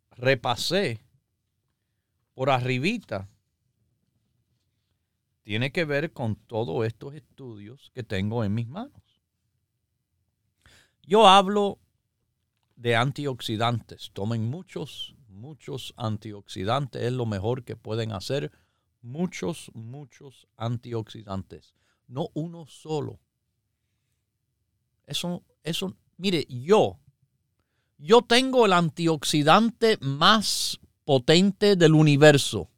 repasé 0.10 1.06
por 2.34 2.50
arribita 2.50 3.30
tiene 5.44 5.72
que 5.72 5.86
ver 5.86 6.12
con 6.12 6.36
todos 6.36 6.88
estos 6.88 7.14
estudios 7.14 7.92
que 7.94 8.02
tengo 8.02 8.44
en 8.44 8.56
mis 8.56 8.68
manos. 8.68 9.04
Yo 11.04 11.28
hablo 11.28 11.80
de 12.80 12.96
antioxidantes. 12.96 14.12
Tomen 14.14 14.50
muchos, 14.50 15.14
muchos 15.28 15.94
antioxidantes. 15.98 17.04
Es 17.04 17.12
lo 17.12 17.26
mejor 17.26 17.66
que 17.66 17.76
pueden 17.76 18.14
hacer. 18.14 18.52
Muchos, 19.02 19.70
muchos 19.74 20.48
antioxidantes. 20.56 21.74
No 22.08 22.30
uno 22.34 22.68
solo. 22.68 23.20
Eso, 25.06 25.44
eso, 25.64 25.98
mire, 26.18 26.46
yo, 26.48 27.00
yo 27.98 28.22
tengo 28.22 28.66
el 28.66 28.74
antioxidante 28.74 29.98
más 30.00 30.80
potente 31.04 31.76
del 31.76 31.94
universo 31.96 32.70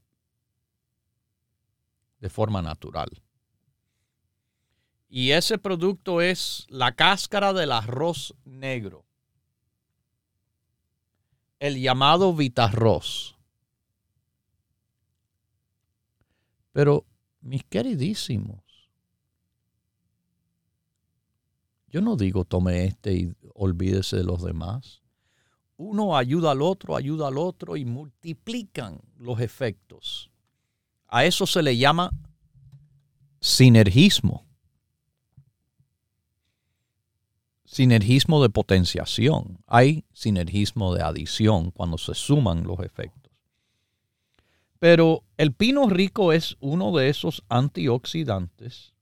de 2.19 2.29
forma 2.29 2.61
natural. 2.63 3.21
Y 5.09 5.31
ese 5.31 5.59
producto 5.59 6.21
es 6.21 6.65
la 6.69 6.93
cáscara 6.93 7.53
del 7.53 7.71
arroz 7.71 8.33
negro. 8.45 9.05
El 11.61 11.79
llamado 11.79 12.33
Vitarroz. 12.33 13.37
Pero, 16.71 17.05
mis 17.39 17.63
queridísimos, 17.65 18.63
yo 21.87 22.01
no 22.01 22.15
digo 22.15 22.45
tome 22.45 22.85
este 22.85 23.13
y 23.13 23.35
olvídese 23.53 24.17
de 24.17 24.23
los 24.23 24.41
demás. 24.41 25.03
Uno 25.77 26.17
ayuda 26.17 26.49
al 26.49 26.63
otro, 26.63 26.95
ayuda 26.95 27.27
al 27.27 27.37
otro 27.37 27.77
y 27.77 27.85
multiplican 27.85 28.99
los 29.19 29.39
efectos. 29.39 30.31
A 31.09 31.25
eso 31.25 31.45
se 31.45 31.61
le 31.61 31.77
llama 31.77 32.09
sinergismo. 33.39 34.47
Sinergismo 37.71 38.43
de 38.43 38.49
potenciación. 38.49 39.63
Hay 39.65 40.03
sinergismo 40.11 40.93
de 40.93 41.03
adición 41.03 41.71
cuando 41.71 41.97
se 41.97 42.13
suman 42.13 42.63
los 42.63 42.81
efectos. 42.81 43.31
Pero 44.77 45.23
el 45.37 45.53
pino 45.53 45.87
rico 45.87 46.33
es 46.33 46.57
uno 46.59 46.93
de 46.97 47.07
esos 47.07 47.45
antioxidantes 47.47 48.93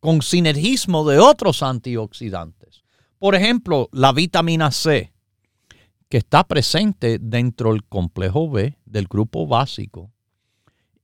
con 0.00 0.20
sinergismo 0.20 1.08
de 1.08 1.18
otros 1.18 1.62
antioxidantes. 1.62 2.84
Por 3.18 3.34
ejemplo, 3.34 3.88
la 3.90 4.12
vitamina 4.12 4.70
C, 4.70 5.14
que 6.10 6.18
está 6.18 6.44
presente 6.44 7.18
dentro 7.18 7.72
del 7.72 7.84
complejo 7.84 8.50
B 8.50 8.76
del 8.84 9.06
grupo 9.06 9.46
básico 9.46 10.10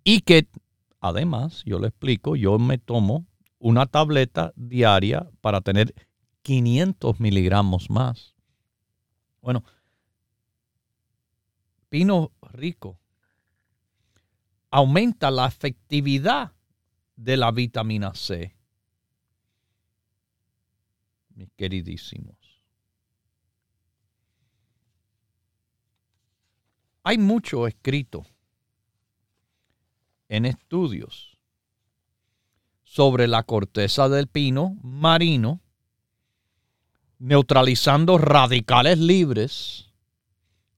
y 0.05 0.21
que 0.21 0.49
además, 1.01 1.63
yo 1.65 1.79
le 1.79 1.89
explico, 1.89 2.37
yo 2.37 2.59
me 2.59 2.77
tomo 2.77 3.25
una 3.59 3.87
tableta 3.87 4.53
diaria 4.55 5.31
para 5.41 5.63
tener 5.63 5.95
500 6.43 7.21
miligramos 7.21 7.91
más. 7.91 8.35
Bueno, 9.41 9.65
pino 11.89 12.33
rico 12.41 12.99
aumenta 14.71 15.31
la 15.31 15.47
efectividad 15.47 16.53
de 17.17 17.37
la 17.37 17.51
vitamina 17.51 18.15
C. 18.15 18.57
Mis 21.35 21.51
queridísimos. 21.57 22.37
Hay 27.05 27.19
mucho 27.19 27.67
escrito 27.67 28.25
en 30.29 30.47
estudios 30.47 31.37
sobre 32.85 33.27
la 33.27 33.43
corteza 33.43 34.09
del 34.09 34.29
pino 34.29 34.79
marino, 34.83 35.61
neutralizando 37.23 38.19
radicales 38.19 38.99
libres, 38.99 39.89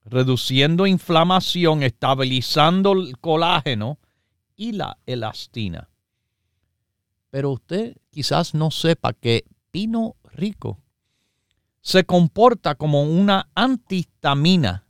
reduciendo 0.05 0.87
inflamación, 0.87 1.83
estabilizando 1.83 2.93
el 2.93 3.19
colágeno 3.19 3.99
y 4.55 4.73
la 4.73 4.99
elastina. 5.07 5.89
Pero 7.31 7.53
usted 7.53 7.97
quizás 8.11 8.53
no 8.53 8.71
sepa 8.71 9.15
que 9.15 9.47
pino 9.71 10.17
rico 10.25 10.79
se 11.81 12.05
comporta 12.05 12.75
como 12.75 13.05
una 13.05 13.49
antihistamina 13.55 14.87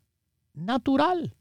natural. 0.54 1.36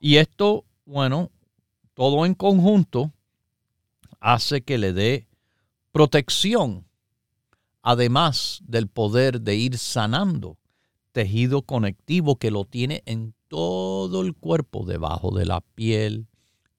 Y 0.00 0.16
esto, 0.16 0.64
bueno, 0.84 1.30
todo 1.94 2.26
en 2.26 2.34
conjunto 2.34 3.12
hace 4.18 4.62
que 4.62 4.78
le 4.78 4.92
dé 4.92 5.28
protección, 5.92 6.87
además 7.82 8.60
del 8.64 8.88
poder 8.88 9.40
de 9.40 9.56
ir 9.56 9.78
sanando 9.78 10.58
tejido 11.12 11.62
conectivo 11.62 12.36
que 12.36 12.50
lo 12.50 12.64
tiene 12.64 13.02
en 13.06 13.34
todo 13.48 14.22
el 14.22 14.34
cuerpo, 14.34 14.84
debajo 14.84 15.30
de 15.30 15.46
la 15.46 15.60
piel, 15.60 16.28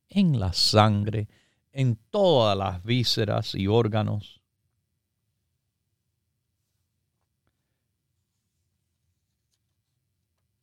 en 0.08 0.40
la 0.40 0.54
sangre, 0.54 1.28
en 1.72 1.96
todas 2.10 2.58
las 2.58 2.84
vísceras 2.84 3.56
y 3.56 3.68
órganos. 3.68 4.42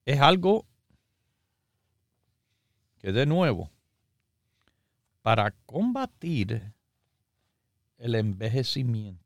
Es 0.05 0.20
algo 0.20 0.66
que 2.99 3.12
de 3.12 3.27
nuevo, 3.27 3.70
para 5.22 5.51
combatir 5.66 6.72
el 7.99 8.14
envejecimiento. 8.14 9.26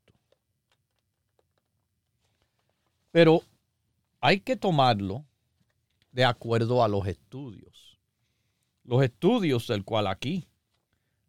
Pero 3.11 3.43
hay 4.19 4.39
que 4.39 4.55
tomarlo 4.55 5.25
de 6.11 6.25
acuerdo 6.25 6.83
a 6.83 6.87
los 6.87 7.07
estudios. 7.07 7.99
Los 8.83 9.03
estudios 9.03 9.67
del 9.67 9.83
cual 9.83 10.07
aquí, 10.07 10.47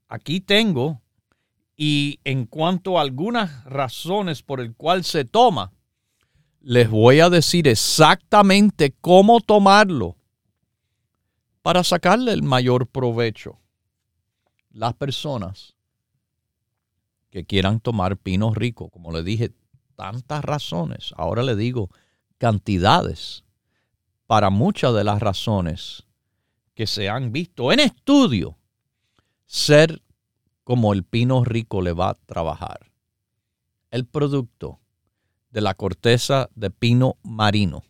aquí 0.09 0.41
tengo, 0.41 1.01
y 1.77 2.21
en 2.25 2.47
cuanto 2.47 2.99
a 2.99 3.03
algunas 3.03 3.65
razones 3.65 4.43
por 4.43 4.61
el 4.61 4.75
cual 4.75 5.05
se 5.05 5.25
toma, 5.25 5.73
les 6.61 6.89
voy 6.89 7.21
a 7.21 7.29
decir 7.29 7.67
exactamente 7.67 8.95
cómo 9.01 9.41
tomarlo 9.41 10.17
para 11.63 11.83
sacarle 11.83 12.33
el 12.33 12.43
mayor 12.43 12.87
provecho. 12.87 13.59
Las 14.71 14.95
personas 14.95 15.75
que 17.31 17.45
quieran 17.45 17.81
tomar 17.81 18.17
pino 18.17 18.53
rico, 18.55 18.89
como 18.91 19.11
le 19.13 19.23
dije, 19.23 19.53
tantas 19.95 20.45
razones, 20.45 21.13
ahora 21.17 21.43
le 21.43 21.57
digo 21.57 21.91
cantidades, 22.39 23.45
para 24.27 24.51
muchas 24.51 24.95
de 24.95 25.05
las 25.05 25.21
razones 25.21 26.05
que 26.75 26.87
se 26.87 27.09
han 27.09 27.33
visto 27.33 27.73
en 27.73 27.81
estudio, 27.81 28.57
ser 29.47 30.03
como 30.65 30.93
el 30.93 31.05
pino 31.05 31.45
rico 31.45 31.83
le 31.83 31.93
va 31.93 32.11
a 32.11 32.15
trabajar. 32.15 32.91
El 33.91 34.07
producto 34.07 34.81
de 35.51 35.61
la 35.61 35.75
corteza 35.75 36.49
de 36.55 36.71
pino 36.71 37.17
marino 37.23 37.85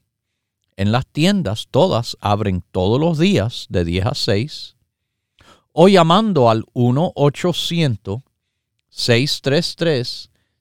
en 0.76 0.90
las 0.90 1.06
tiendas, 1.06 1.68
todas 1.70 2.16
abren 2.20 2.64
todos 2.72 2.98
los 2.98 3.18
días 3.18 3.66
de 3.68 3.84
10 3.84 4.06
a 4.06 4.14
6 4.14 4.76
o 5.72 5.88
llamando 5.88 6.50
al 6.50 6.64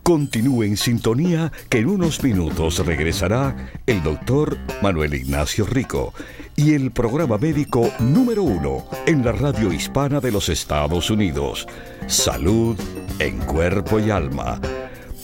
Continúe 0.07 0.63
en 0.63 0.77
sintonía 0.77 1.51
que 1.69 1.79
en 1.79 1.89
unos 1.89 2.23
minutos 2.23 2.79
regresará 2.85 3.53
el 3.85 4.01
doctor 4.03 4.57
Manuel 4.81 5.13
Ignacio 5.13 5.65
Rico 5.65 6.13
y 6.55 6.75
el 6.75 6.91
programa 6.91 7.37
médico 7.37 7.91
número 7.99 8.43
uno 8.43 8.85
en 9.05 9.25
la 9.25 9.33
radio 9.33 9.73
hispana 9.73 10.21
de 10.21 10.31
los 10.31 10.47
Estados 10.47 11.09
Unidos, 11.09 11.67
Salud 12.07 12.79
en 13.19 13.37
Cuerpo 13.39 13.99
y 13.99 14.09
Alma. 14.09 14.61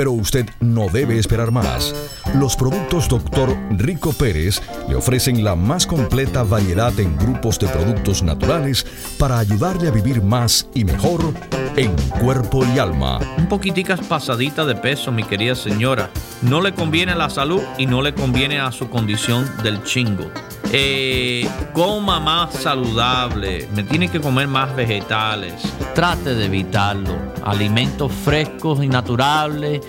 pero 0.00 0.12
usted 0.12 0.48
no 0.60 0.88
debe 0.88 1.18
esperar 1.18 1.50
más. 1.50 1.94
Los 2.34 2.56
productos 2.56 3.06
Dr. 3.06 3.54
Rico 3.72 4.14
Pérez 4.14 4.62
le 4.88 4.94
ofrecen 4.94 5.44
la 5.44 5.54
más 5.54 5.86
completa 5.86 6.42
variedad 6.42 6.98
en 6.98 7.18
grupos 7.18 7.58
de 7.58 7.68
productos 7.68 8.22
naturales 8.22 8.86
para 9.18 9.38
ayudarle 9.38 9.88
a 9.88 9.90
vivir 9.90 10.22
más 10.22 10.66
y 10.72 10.86
mejor 10.86 11.34
en 11.76 11.94
cuerpo 12.18 12.64
y 12.74 12.78
alma. 12.78 13.18
Un 13.36 13.46
poquiticas 13.46 14.00
pasadita 14.00 14.64
de 14.64 14.74
peso, 14.74 15.12
mi 15.12 15.22
querida 15.22 15.54
señora. 15.54 16.08
No 16.40 16.62
le 16.62 16.72
conviene 16.72 17.12
a 17.12 17.16
la 17.16 17.28
salud 17.28 17.60
y 17.76 17.84
no 17.84 18.00
le 18.00 18.14
conviene 18.14 18.58
a 18.58 18.72
su 18.72 18.88
condición 18.88 19.46
del 19.62 19.84
chingo. 19.84 20.30
Eh, 20.72 21.48
coma 21.72 22.20
más 22.20 22.54
saludable, 22.54 23.68
me 23.74 23.82
tiene 23.82 24.08
que 24.08 24.20
comer 24.20 24.46
más 24.46 24.74
vegetales. 24.76 25.54
Trate 25.94 26.34
de 26.34 26.46
evitarlo. 26.46 27.18
Alimentos 27.44 28.12
frescos 28.12 28.82
y 28.84 28.86
naturales, 28.86 29.80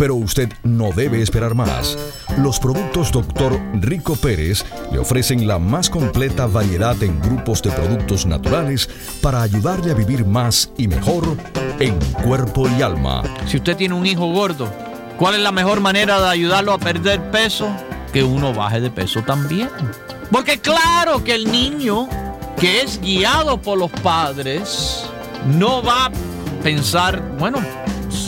Pero 0.00 0.14
usted 0.14 0.50
no 0.62 0.92
debe 0.92 1.20
esperar 1.20 1.54
más. 1.54 1.98
Los 2.38 2.58
productos 2.58 3.12
Dr. 3.12 3.60
Rico 3.74 4.16
Pérez 4.16 4.64
le 4.90 4.98
ofrecen 4.98 5.46
la 5.46 5.58
más 5.58 5.90
completa 5.90 6.46
variedad 6.46 6.96
en 7.02 7.20
grupos 7.20 7.62
de 7.62 7.70
productos 7.70 8.24
naturales 8.24 8.88
para 9.20 9.42
ayudarle 9.42 9.90
a 9.90 9.94
vivir 9.94 10.24
más 10.24 10.72
y 10.78 10.88
mejor 10.88 11.36
en 11.80 11.98
cuerpo 12.24 12.66
y 12.78 12.80
alma. 12.80 13.22
Si 13.46 13.58
usted 13.58 13.76
tiene 13.76 13.94
un 13.94 14.06
hijo 14.06 14.32
gordo, 14.32 14.72
¿cuál 15.18 15.34
es 15.34 15.42
la 15.42 15.52
mejor 15.52 15.80
manera 15.80 16.18
de 16.18 16.28
ayudarlo 16.28 16.72
a 16.72 16.78
perder 16.78 17.30
peso? 17.30 17.68
Que 18.10 18.24
uno 18.24 18.54
baje 18.54 18.80
de 18.80 18.90
peso 18.90 19.20
también. 19.20 19.68
Porque 20.32 20.60
claro 20.60 21.22
que 21.22 21.34
el 21.34 21.52
niño 21.52 22.08
que 22.58 22.80
es 22.80 22.98
guiado 23.02 23.60
por 23.60 23.78
los 23.78 23.90
padres, 23.90 25.04
no 25.58 25.82
va 25.82 26.06
a 26.06 26.10
pensar, 26.62 27.22
bueno, 27.38 27.58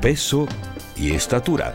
peso 0.00 0.46
y 0.96 1.12
estatura. 1.12 1.74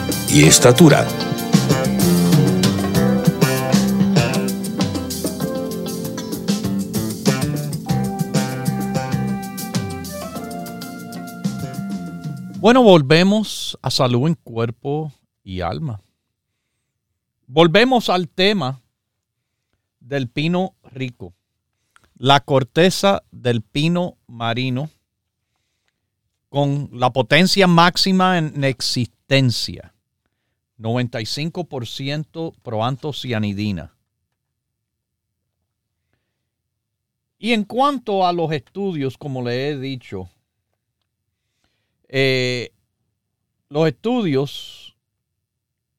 y 0.33 0.45
estatura. 0.45 1.05
Bueno, 12.59 12.83
volvemos 12.83 13.77
a 13.81 13.91
salud 13.91 14.27
en 14.27 14.35
cuerpo 14.35 15.11
y 15.43 15.61
alma. 15.61 15.99
Volvemos 17.47 18.07
al 18.09 18.29
tema 18.29 18.81
del 19.99 20.29
pino 20.29 20.75
rico. 20.93 21.33
La 22.15 22.39
corteza 22.39 23.23
del 23.31 23.61
pino 23.61 24.17
marino 24.27 24.89
con 26.47 26.89
la 26.93 27.11
potencia 27.11 27.67
máxima 27.67 28.37
en 28.37 28.63
existencia. 28.63 29.93
95% 30.81 32.55
proantocianidina. 32.61 33.95
Y 37.37 37.53
en 37.53 37.63
cuanto 37.63 38.25
a 38.25 38.33
los 38.33 38.51
estudios, 38.51 39.17
como 39.17 39.43
le 39.43 39.69
he 39.69 39.77
dicho, 39.77 40.29
eh, 42.07 42.71
los 43.69 43.87
estudios 43.87 44.95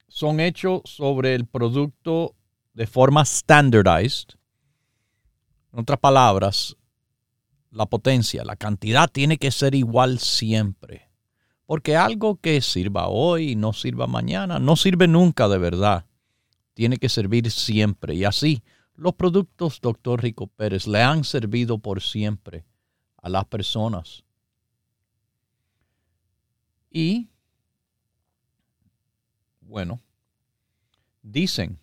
son 0.09 0.41
hechos 0.41 0.83
sobre 0.85 1.35
el 1.35 1.47
producto 1.47 2.35
de 2.75 2.87
forma 2.87 3.25
standardized. 3.25 4.37
En 5.73 5.81
otras 5.81 5.99
palabras, 5.99 6.77
la 7.71 7.87
potencia, 7.87 8.45
la 8.45 8.57
cantidad 8.57 9.11
tiene 9.11 9.39
que 9.39 9.51
ser 9.51 9.75
igual 9.75 10.19
siempre. 10.19 11.12
Porque 11.73 11.97
algo 11.97 12.37
que 12.37 12.61
sirva 12.61 13.09
hoy 13.09 13.53
y 13.53 13.57
no 13.57 13.73
sirva 13.73 14.07
mañana, 14.07 14.59
no 14.59 14.77
sirve 14.77 15.09
nunca 15.09 15.49
de 15.49 15.57
verdad. 15.57 16.05
Tiene 16.75 16.99
que 16.99 17.09
servir 17.09 17.51
siempre. 17.51 18.15
Y 18.15 18.25
así, 18.27 18.63
los 18.95 19.15
productos, 19.15 19.81
doctor 19.81 20.23
Rico 20.23 20.49
Pérez, 20.49 20.87
le 20.87 21.01
han 21.01 21.25
servido 21.25 21.79
por 21.79 22.03
siempre 22.03 22.67
a 23.17 23.31
las 23.31 23.47
personas. 23.47 24.23
Y, 26.91 27.31
bueno, 29.63 29.99
dicen, 31.23 31.79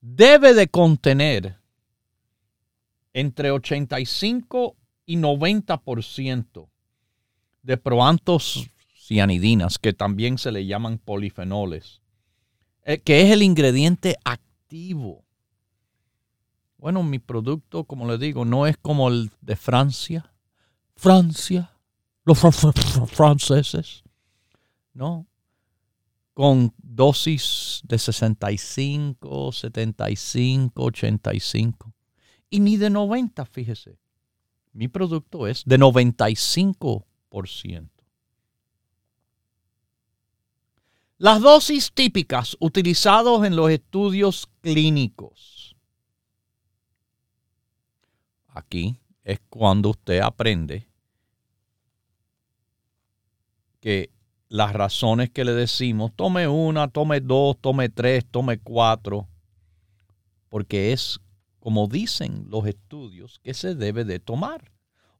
debe 0.00 0.52
de 0.52 0.66
contener 0.66 1.58
entre 3.12 3.52
85 3.52 4.74
y 5.06 5.16
90% 5.16 6.68
de 7.62 7.76
proantos 7.76 8.70
cianidinas, 8.94 9.78
que 9.78 9.92
también 9.92 10.38
se 10.38 10.52
le 10.52 10.66
llaman 10.66 10.98
polifenoles, 10.98 12.00
eh, 12.84 12.98
que 13.00 13.22
es 13.22 13.30
el 13.30 13.42
ingrediente 13.42 14.16
activo. 14.24 15.24
Bueno, 16.76 17.02
mi 17.02 17.18
producto, 17.18 17.84
como 17.84 18.06
le 18.06 18.18
digo, 18.18 18.44
no 18.44 18.66
es 18.66 18.76
como 18.76 19.08
el 19.08 19.30
de 19.40 19.56
Francia. 19.56 20.32
Francia 20.94 21.72
los 22.28 23.10
franceses, 23.10 24.04
¿no? 24.92 25.26
Con 26.34 26.74
dosis 26.76 27.80
de 27.84 27.98
65, 27.98 29.50
75, 29.50 30.84
85. 30.84 31.94
Y 32.50 32.60
ni 32.60 32.76
de 32.76 32.90
90, 32.90 33.44
fíjese. 33.46 33.98
Mi 34.72 34.88
producto 34.88 35.46
es 35.46 35.64
de 35.64 35.78
95%. 35.78 37.04
Las 41.18 41.40
dosis 41.40 41.92
típicas 41.92 42.56
utilizadas 42.60 43.44
en 43.44 43.56
los 43.56 43.70
estudios 43.70 44.48
clínicos. 44.60 45.76
Aquí 48.46 49.00
es 49.24 49.40
cuando 49.48 49.90
usted 49.90 50.20
aprende 50.20 50.88
que 53.80 54.10
las 54.48 54.72
razones 54.72 55.30
que 55.30 55.44
le 55.44 55.52
decimos, 55.52 56.12
tome 56.16 56.48
una, 56.48 56.88
tome 56.88 57.20
dos, 57.20 57.56
tome 57.60 57.88
tres, 57.88 58.24
tome 58.30 58.58
cuatro, 58.58 59.28
porque 60.48 60.92
es 60.92 61.20
como 61.58 61.86
dicen 61.86 62.46
los 62.48 62.66
estudios 62.66 63.40
que 63.40 63.54
se 63.54 63.74
debe 63.74 64.04
de 64.04 64.20
tomar. 64.20 64.72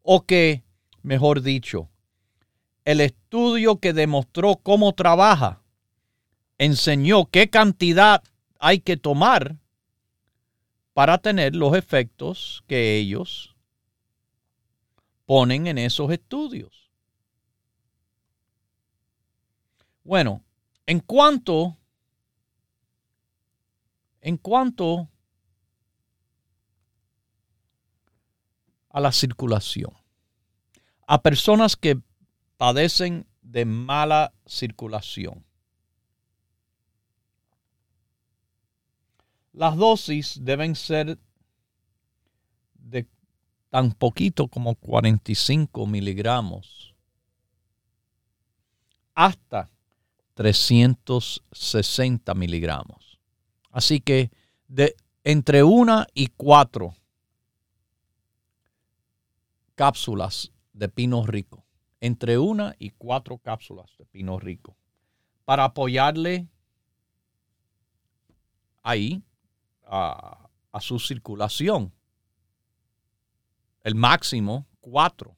O 0.03 0.25
que, 0.25 0.64
mejor 1.03 1.42
dicho, 1.42 1.90
el 2.88 3.03
estudio 3.03 3.81
que 3.81 3.92
demostró 3.92 4.57
cómo 4.57 4.94
trabaja 4.94 5.61
enseñó 6.57 7.27
qué 7.27 7.51
cantidad 7.51 8.24
hay 8.59 8.81
que 8.81 8.96
tomar 8.96 9.59
para 10.94 11.18
tener 11.18 11.55
los 11.55 11.77
efectos 11.77 12.64
que 12.66 12.96
ellos 12.96 13.55
ponen 15.27 15.66
en 15.66 15.77
esos 15.77 16.11
estudios. 16.11 16.90
Bueno, 20.03 20.42
en 20.87 21.01
cuanto, 21.01 21.77
en 24.22 24.38
cuanto 24.38 25.11
a 28.88 28.98
la 28.98 29.12
circulación, 29.12 29.92
a 31.07 31.20
personas 31.20 31.77
que 31.77 32.01
padecen 32.59 33.27
de 33.40 33.64
mala 33.64 34.35
circulación, 34.44 35.47
las 39.53 39.77
dosis 39.77 40.38
deben 40.42 40.77
ser 40.77 41.18
de 42.75 43.09
tan 43.71 43.92
poquito 43.92 44.49
como 44.49 44.75
45 44.75 45.87
miligramos 45.87 46.94
hasta 49.14 49.71
360 50.35 52.35
miligramos. 52.35 53.18
Así 53.73 54.01
que 54.01 54.31
de 54.68 54.94
entre 55.25 55.64
una 55.64 56.07
y 56.14 56.29
cuatro 56.29 56.94
cápsulas 59.75 60.53
de 60.73 60.88
pino 60.88 61.27
rico. 61.27 61.67
Entre 62.00 62.38
una 62.38 62.74
y 62.78 62.90
cuatro 62.90 63.38
cápsulas 63.38 63.90
de 63.98 64.06
pino 64.06 64.38
rico. 64.38 64.76
Para 65.44 65.64
apoyarle 65.64 66.46
ahí 68.82 69.22
a, 69.84 70.48
a 70.70 70.80
su 70.80 70.98
circulación. 70.98 71.92
El 73.82 73.94
máximo, 73.94 74.66
cuatro. 74.80 75.37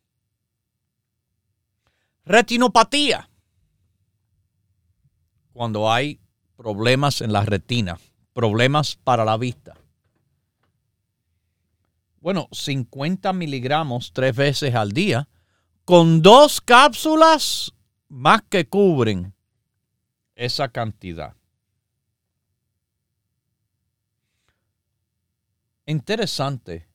Retinopatía 2.25 3.31
cuando 5.53 5.91
hay 5.93 6.21
problemas 6.57 7.21
en 7.21 7.33
la 7.33 7.45
retina, 7.45 7.99
problemas 8.33 8.97
para 8.97 9.25
la 9.25 9.37
vista. 9.37 9.75
Bueno, 12.21 12.49
50 12.53 13.33
miligramos 13.33 14.13
tres 14.13 14.37
veces 14.37 14.75
al 14.75 14.93
día, 14.93 15.29
con 15.91 16.23
dos 16.23 16.61
cápsulas 16.61 17.73
más 18.09 18.43
que 18.49 18.65
cubren 18.65 19.35
esa 20.37 20.69
cantidad. 20.69 21.35
Interesante 25.87 26.87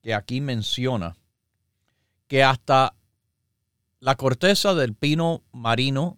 que 0.00 0.14
aquí 0.14 0.40
menciona 0.40 1.16
que 2.28 2.44
hasta 2.44 2.94
la 3.98 4.14
corteza 4.14 4.74
del 4.74 4.94
pino 4.94 5.42
marino 5.50 6.16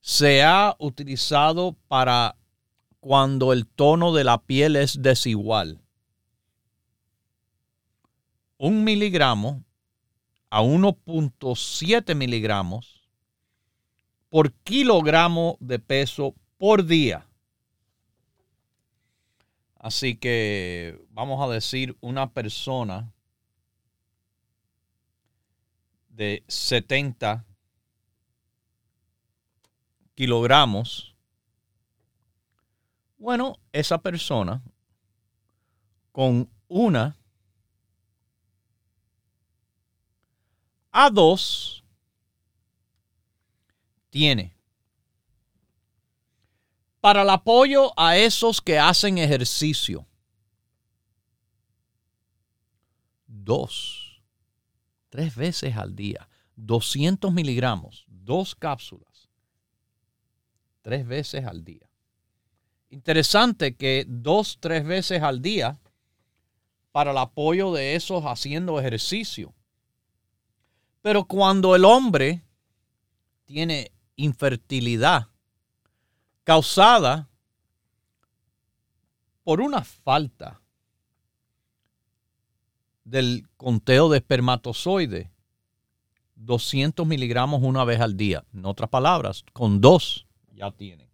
se 0.00 0.44
ha 0.44 0.76
utilizado 0.78 1.76
para 1.88 2.36
cuando 3.00 3.52
el 3.52 3.66
tono 3.66 4.14
de 4.14 4.22
la 4.22 4.38
piel 4.38 4.76
es 4.76 5.02
desigual. 5.02 5.80
Un 8.56 8.84
miligramo 8.84 9.64
a 10.50 10.62
1.7 10.62 12.14
miligramos 12.14 13.02
por 14.28 14.52
kilogramo 14.52 15.56
de 15.60 15.78
peso 15.78 16.34
por 16.58 16.84
día. 16.84 17.26
Así 19.78 20.16
que 20.16 21.00
vamos 21.10 21.40
a 21.42 21.52
decir 21.52 21.96
una 22.00 22.32
persona 22.32 23.12
de 26.08 26.42
70 26.48 27.44
kilogramos, 30.14 31.14
bueno, 33.18 33.56
esa 33.72 33.98
persona 33.98 34.62
con 36.10 36.50
una 36.66 37.17
a 40.90 41.10
dos 41.10 41.84
tiene 44.10 44.58
para 47.00 47.22
el 47.22 47.30
apoyo 47.30 47.92
a 47.96 48.16
esos 48.16 48.60
que 48.60 48.78
hacen 48.78 49.18
ejercicio. 49.18 50.06
Dos, 53.26 54.20
tres 55.08 55.34
veces 55.34 55.76
al 55.76 55.94
día, 55.94 56.28
200 56.56 57.32
miligramos, 57.32 58.04
dos 58.08 58.54
cápsulas, 58.54 59.28
tres 60.82 61.06
veces 61.06 61.44
al 61.44 61.64
día. 61.64 61.88
Interesante 62.90 63.76
que 63.76 64.04
dos, 64.08 64.58
tres 64.60 64.84
veces 64.84 65.22
al 65.22 65.40
día 65.40 65.78
para 66.90 67.12
el 67.12 67.18
apoyo 67.18 67.72
de 67.72 67.94
esos 67.94 68.24
haciendo 68.24 68.80
ejercicio. 68.80 69.54
Pero 71.08 71.24
cuando 71.24 71.74
el 71.74 71.86
hombre 71.86 72.42
tiene 73.46 73.92
infertilidad 74.16 75.28
causada 76.44 77.30
por 79.42 79.62
una 79.62 79.84
falta 79.84 80.60
del 83.04 83.48
conteo 83.56 84.10
de 84.10 84.18
espermatozoide, 84.18 85.30
200 86.34 87.06
miligramos 87.06 87.62
una 87.62 87.84
vez 87.84 88.00
al 88.02 88.14
día. 88.14 88.44
En 88.52 88.66
otras 88.66 88.90
palabras, 88.90 89.46
con 89.54 89.80
dos 89.80 90.26
ya 90.52 90.70
tiene. 90.72 91.08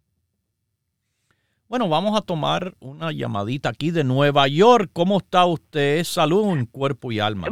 Bueno, 1.69 1.87
vamos 1.87 2.17
a 2.17 2.21
tomar 2.21 2.75
una 2.81 3.13
llamadita 3.13 3.69
aquí 3.69 3.91
de 3.91 4.03
Nueva 4.03 4.49
York. 4.49 4.89
¿Cómo 4.91 5.19
está 5.19 5.45
usted? 5.45 6.03
Salud 6.03 6.49
en 6.49 6.65
cuerpo 6.65 7.13
y 7.13 7.21
alma. 7.21 7.47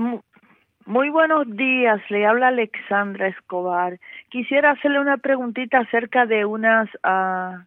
Muy 0.85 1.09
buenos 1.09 1.47
días, 1.55 2.01
le 2.09 2.25
habla 2.25 2.49
Alexandra 2.49 3.27
Escobar. 3.27 3.99
Quisiera 4.29 4.71
hacerle 4.71 4.99
una 4.99 5.17
preguntita 5.17 5.79
acerca 5.79 6.25
de 6.25 6.45
unas 6.45 6.89
uh, 7.03 7.63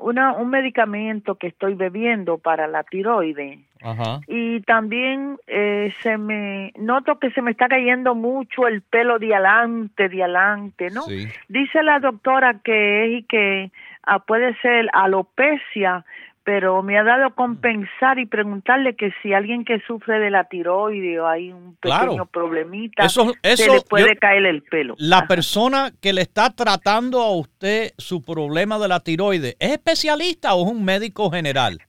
una, 0.00 0.34
un 0.34 0.50
medicamento 0.50 1.36
que 1.36 1.48
estoy 1.48 1.74
bebiendo 1.74 2.38
para 2.38 2.66
la 2.66 2.82
tiroide. 2.84 3.58
Ajá. 3.82 4.20
Y 4.26 4.60
también 4.62 5.38
eh, 5.46 5.92
se 6.02 6.18
me 6.18 6.72
noto 6.76 7.18
que 7.18 7.30
se 7.30 7.42
me 7.42 7.50
está 7.50 7.68
cayendo 7.68 8.14
mucho 8.14 8.66
el 8.66 8.82
pelo 8.82 9.18
de 9.18 9.34
adelante, 9.34 10.08
de 10.08 10.22
adelante, 10.22 10.90
¿no? 10.90 11.04
Dice 11.48 11.82
la 11.82 11.98
doctora 12.00 12.60
que 12.62 13.04
es 13.04 13.20
y 13.20 13.22
que 13.24 13.70
ah, 14.02 14.18
puede 14.20 14.54
ser 14.60 14.88
alopecia, 14.92 16.04
pero 16.46 16.80
me 16.80 16.96
ha 16.96 17.02
dado 17.02 17.34
con 17.34 17.56
pensar 17.56 18.20
y 18.20 18.26
preguntarle 18.26 18.94
que 18.94 19.12
si 19.20 19.34
alguien 19.34 19.64
que 19.64 19.80
sufre 19.80 20.20
de 20.20 20.30
la 20.30 20.44
tiroide 20.44 21.18
o 21.18 21.26
hay 21.26 21.50
un 21.50 21.74
pequeño 21.74 22.24
problemita, 22.26 23.08
se 23.08 23.24
le 23.68 23.80
puede 23.80 24.14
caer 24.14 24.46
el 24.46 24.62
pelo. 24.62 24.94
La 24.96 25.26
persona 25.26 25.90
que 26.00 26.12
le 26.12 26.20
está 26.20 26.54
tratando 26.54 27.20
a 27.20 27.36
usted 27.36 27.90
su 27.98 28.22
problema 28.22 28.78
de 28.78 28.86
la 28.86 29.00
tiroide, 29.00 29.56
¿es 29.58 29.72
especialista 29.72 30.54
o 30.54 30.64
es 30.64 30.72
un 30.72 30.84
médico 30.84 31.32
general? 31.32 31.80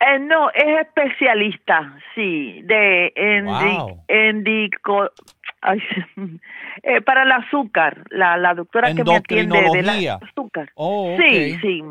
Eh, 0.00 0.18
no, 0.18 0.50
es 0.50 0.80
especialista, 0.80 1.96
sí, 2.16 2.60
de 2.64 3.12
endico, 4.08 5.12
eh, 6.82 7.00
para 7.02 7.22
el 7.22 7.30
azúcar, 7.30 8.02
la, 8.10 8.36
la 8.36 8.52
doctora 8.54 8.92
que 8.94 9.04
me 9.04 9.14
atiende 9.14 9.62
de 9.72 9.82
la 9.84 10.18
azúcar. 10.20 10.72
Oh, 10.74 11.16
sí, 11.16 11.56
sí, 11.60 11.82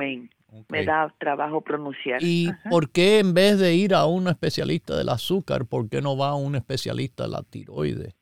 me 0.52 0.64
me 0.70 0.86
da 0.86 1.14
trabajo 1.18 1.62
pronunciar. 1.62 2.22
¿Y 2.22 2.52
por 2.70 2.92
qué 2.92 3.20
en 3.20 3.34
vez 3.34 3.58
de 3.60 3.74
ir 3.74 3.94
a 3.94 4.06
un 4.06 4.28
especialista 4.28 4.96
del 4.96 5.10
azúcar, 5.10 5.66
por 5.66 5.90
qué 5.90 6.02
no 6.02 6.18
va 6.18 6.30
a 6.30 6.36
un 6.36 6.56
especialista 6.56 7.24
de 7.24 7.30
la 7.30 7.44
tiroides? 7.44 8.16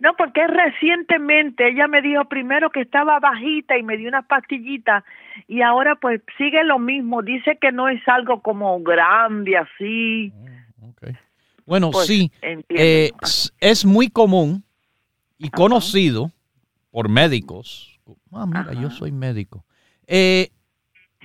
No, 0.00 0.14
porque 0.16 0.46
recientemente 0.46 1.68
ella 1.68 1.88
me 1.88 2.00
dijo 2.00 2.24
primero 2.26 2.70
que 2.70 2.80
estaba 2.80 3.18
bajita 3.18 3.76
y 3.76 3.82
me 3.82 3.96
dio 3.96 4.08
una 4.08 4.22
pastillita 4.22 5.04
y 5.48 5.62
ahora 5.62 5.96
pues 5.96 6.20
sigue 6.36 6.62
lo 6.62 6.78
mismo. 6.78 7.22
Dice 7.22 7.58
que 7.60 7.72
no 7.72 7.88
es 7.88 8.00
algo 8.06 8.40
como 8.40 8.80
grande 8.80 9.56
así. 9.56 10.32
Oh, 10.80 10.92
bueno, 11.66 11.90
pues, 11.90 12.06
sí, 12.06 12.30
eh, 12.42 13.10
es 13.60 13.84
muy 13.84 14.08
común 14.08 14.64
y 15.36 15.50
conocido 15.50 16.30
por 16.90 17.08
médicos. 17.08 18.00
Ah, 18.32 18.46
mira, 18.46 18.72
yo 18.74 18.90
soy 18.90 19.12
médico. 19.12 19.64
Eh, 20.06 20.50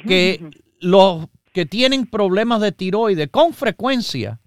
que 0.08 0.50
los 0.80 1.28
que 1.54 1.66
tienen 1.66 2.08
problemas 2.08 2.62
de 2.62 2.72
tiroides 2.72 3.30
con 3.30 3.54
frecuencia 3.54 4.40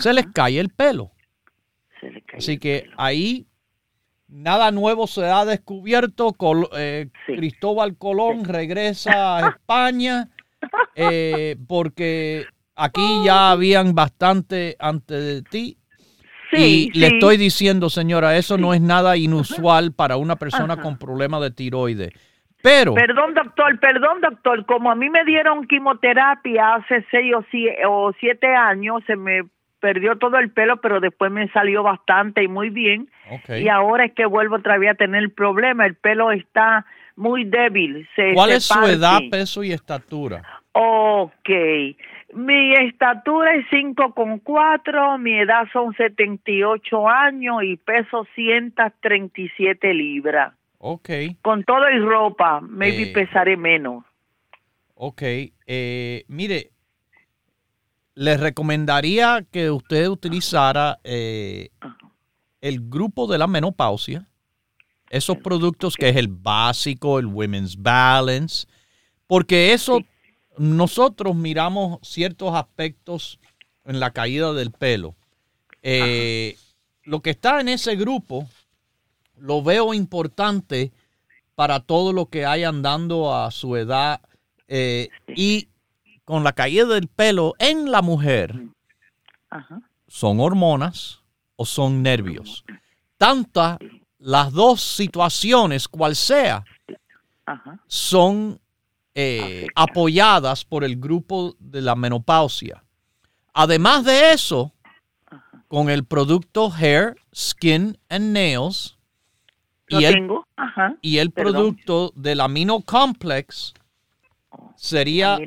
se 0.00 0.12
les 0.12 0.26
cae 0.28 0.58
el 0.58 0.70
pelo. 0.70 1.10
Así 2.36 2.58
que 2.58 2.88
ahí 2.96 3.46
nada 4.28 4.70
nuevo 4.70 5.06
se 5.06 5.26
ha 5.26 5.44
descubierto. 5.44 6.34
Eh, 6.76 7.08
Cristóbal 7.26 7.96
Colón 7.96 8.44
regresa 8.44 9.36
a 9.36 9.48
España 9.50 10.30
eh, 10.94 11.56
porque 11.66 12.46
aquí 12.74 13.22
ya 13.24 13.50
habían 13.50 13.94
bastante 13.94 14.76
antes 14.78 15.22
de 15.22 15.42
ti. 15.42 15.78
y 16.52 16.90
le 16.98 17.06
estoy 17.08 17.36
diciendo, 17.36 17.88
señora, 17.88 18.36
eso 18.36 18.58
no 18.58 18.74
es 18.74 18.80
nada 18.80 19.16
inusual 19.16 19.92
para 19.92 20.16
una 20.16 20.36
persona 20.36 20.80
con 20.80 20.98
problemas 20.98 21.40
de 21.40 21.50
tiroides. 21.50 22.12
Pero. 22.62 22.94
Perdón, 22.94 23.34
doctor, 23.34 23.78
perdón, 23.80 24.20
doctor. 24.20 24.64
Como 24.66 24.90
a 24.90 24.94
mí 24.94 25.10
me 25.10 25.24
dieron 25.24 25.66
quimioterapia 25.66 26.76
hace 26.76 27.04
seis 27.10 27.34
o 27.86 28.12
siete, 28.18 28.54
años, 28.54 29.02
se 29.06 29.16
me 29.16 29.42
perdió 29.80 30.16
todo 30.16 30.38
el 30.38 30.50
pelo, 30.50 30.80
pero 30.80 31.00
después 31.00 31.32
me 31.32 31.48
salió 31.48 31.82
bastante 31.82 32.44
y 32.44 32.48
muy 32.48 32.70
bien. 32.70 33.10
Y 33.48 33.68
ahora 33.68 34.04
es 34.06 34.12
que 34.12 34.26
vuelvo 34.26 34.56
otra 34.56 34.78
vez 34.78 34.92
a 34.92 34.94
tener 34.94 35.22
el 35.22 35.32
problema. 35.32 35.86
El 35.86 35.96
pelo 35.96 36.30
está 36.30 36.86
muy 37.16 37.44
débil. 37.44 38.08
¿Cuál 38.34 38.50
es 38.50 38.64
su 38.64 38.80
edad, 38.84 39.20
peso 39.28 39.64
y 39.64 39.72
estatura? 39.72 40.42
Ok. 40.72 41.50
Mi 42.34 42.74
estatura 42.74 43.54
es 43.56 43.66
cinco 43.70 44.14
con 44.14 44.38
cuatro, 44.38 45.18
mi 45.18 45.38
edad 45.38 45.68
son 45.72 45.94
78 45.94 47.08
años 47.08 47.62
y 47.62 47.76
peso 47.76 48.26
137 48.34 49.92
libras. 49.92 50.54
Ok. 50.84 51.10
Con 51.42 51.62
todo 51.62 51.88
y 51.90 52.00
ropa, 52.00 52.60
maybe 52.60 53.04
eh, 53.04 53.12
pesaré 53.12 53.56
menos. 53.56 54.04
Ok. 54.94 55.22
Eh, 55.64 56.24
mire, 56.26 56.72
les 58.16 58.40
recomendaría 58.40 59.46
que 59.48 59.70
usted 59.70 60.08
utilizara 60.08 60.98
eh, 61.04 61.70
el 62.60 62.80
grupo 62.88 63.28
de 63.28 63.38
la 63.38 63.46
menopausia. 63.46 64.26
Esos 65.08 65.36
productos 65.36 65.94
que 65.94 66.08
es 66.08 66.16
el 66.16 66.26
básico, 66.26 67.20
el 67.20 67.26
Women's 67.26 67.80
Balance, 67.80 68.66
porque 69.28 69.72
eso 69.72 70.00
nosotros 70.58 71.36
miramos 71.36 72.00
ciertos 72.02 72.56
aspectos 72.56 73.38
en 73.84 74.00
la 74.00 74.10
caída 74.10 74.52
del 74.52 74.72
pelo. 74.72 75.14
lo 77.04 77.20
que 77.20 77.30
está 77.30 77.60
en 77.60 77.68
ese 77.68 77.94
grupo 77.94 78.48
lo 79.36 79.62
veo 79.62 79.94
importante 79.94 80.92
para 81.54 81.80
todo 81.80 82.12
lo 82.12 82.26
que 82.26 82.46
hay 82.46 82.64
andando 82.64 83.34
a 83.34 83.50
su 83.50 83.76
edad 83.76 84.20
eh, 84.68 85.08
y 85.28 85.68
con 86.24 86.44
la 86.44 86.52
caída 86.52 86.86
del 86.86 87.08
pelo 87.08 87.54
en 87.58 87.90
la 87.90 88.00
mujer, 88.00 88.58
son 90.08 90.40
hormonas 90.40 91.20
o 91.56 91.66
son 91.66 92.02
nervios. 92.02 92.64
Tantas 93.18 93.78
las 94.18 94.52
dos 94.52 94.80
situaciones, 94.80 95.88
cual 95.88 96.16
sea, 96.16 96.64
son 97.86 98.60
eh, 99.14 99.66
apoyadas 99.74 100.64
por 100.64 100.84
el 100.84 100.96
grupo 100.96 101.54
de 101.58 101.82
la 101.82 101.94
menopausia. 101.96 102.82
Además 103.52 104.04
de 104.04 104.32
eso, 104.32 104.72
con 105.68 105.90
el 105.90 106.04
producto 106.04 106.72
Hair, 106.72 107.16
Skin 107.34 107.98
and 108.08 108.32
Nails, 108.32 108.96
y 110.00 110.04
el, 110.04 110.28
Y 111.02 111.18
el 111.18 111.30
producto 111.30 112.12
del 112.16 112.40
amino 112.40 112.80
complex 112.82 113.74
sería 114.76 115.38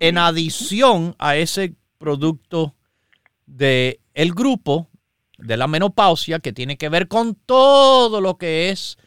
en 0.00 0.18
adición 0.18 1.14
a 1.18 1.36
ese 1.36 1.74
producto 1.98 2.74
de 3.46 4.00
el 4.14 4.32
grupo 4.32 4.88
de 5.38 5.56
la 5.56 5.66
menopausia 5.66 6.38
que 6.38 6.52
tiene 6.52 6.76
que 6.76 6.88
ver 6.88 7.08
con 7.08 7.34
todo 7.34 8.20
lo 8.20 8.36
que 8.36 8.70
es 8.70 8.98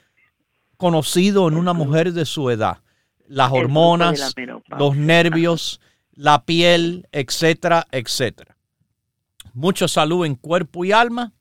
conocido 0.77 1.47
en 1.47 1.55
una 1.55 1.73
mujer 1.73 2.13
de 2.13 2.25
su 2.25 2.49
edad. 2.49 2.79
Las 3.27 3.51
hormonas, 3.51 4.35
los 4.77 4.95
nervios, 4.95 5.79
la 6.13 6.45
piel, 6.45 7.07
etcétera, 7.11 7.87
etcétera. 7.91 8.57
Mucha 9.53 9.87
salud 9.87 10.25
en 10.25 10.35
cuerpo 10.35 10.83
y 10.83 10.91
alma 10.91 11.31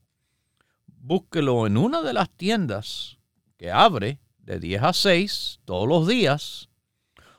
búsquelo 1.03 1.67
en 1.67 1.77
una 1.77 2.01
de 2.01 2.13
las 2.13 2.31
tiendas 2.31 3.19
que 3.57 3.73
abre 3.73 4.21
de 4.39 4.61
10 4.61 4.83
a 4.83 4.93
6 4.93 5.59
todos 5.65 5.89
los 5.89 6.07
días 6.07 6.69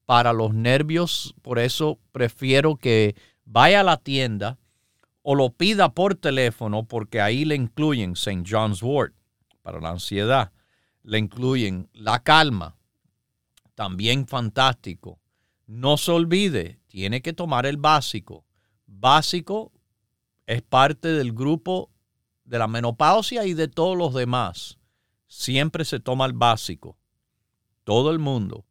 para 0.06 0.32
los 0.32 0.54
nervios. 0.54 1.34
Por 1.42 1.58
eso 1.58 1.98
prefiero 2.12 2.76
que 2.76 3.14
vaya 3.44 3.80
a 3.80 3.84
la 3.84 3.96
tienda 3.96 4.58
o 5.22 5.34
lo 5.34 5.50
pida 5.50 5.94
por 5.94 6.14
teléfono, 6.14 6.84
porque 6.84 7.20
ahí 7.20 7.44
le 7.44 7.54
incluyen 7.54 8.12
St. 8.12 8.44
John's 8.46 8.82
Wort 8.82 9.14
para 9.62 9.80
la 9.80 9.90
ansiedad, 9.90 10.52
le 11.02 11.18
incluyen 11.18 11.88
la 11.94 12.22
calma, 12.22 12.76
también 13.74 14.26
fantástico. 14.26 15.18
No 15.66 15.96
se 15.96 16.12
olvide, 16.12 16.78
tiene 16.88 17.22
que 17.22 17.32
tomar 17.32 17.64
el 17.64 17.78
básico. 17.78 18.44
Básico 18.86 19.72
es 20.46 20.60
parte 20.60 21.08
del 21.08 21.32
grupo 21.32 21.90
de 22.44 22.58
la 22.58 22.68
menopausia 22.68 23.46
y 23.46 23.54
de 23.54 23.68
todos 23.68 23.96
los 23.96 24.12
demás. 24.12 24.78
Siempre 25.26 25.86
se 25.86 26.00
toma 26.00 26.26
el 26.26 26.34
básico. 26.34 26.98
Todo 27.84 28.10
el 28.10 28.18
mundo, 28.18 28.66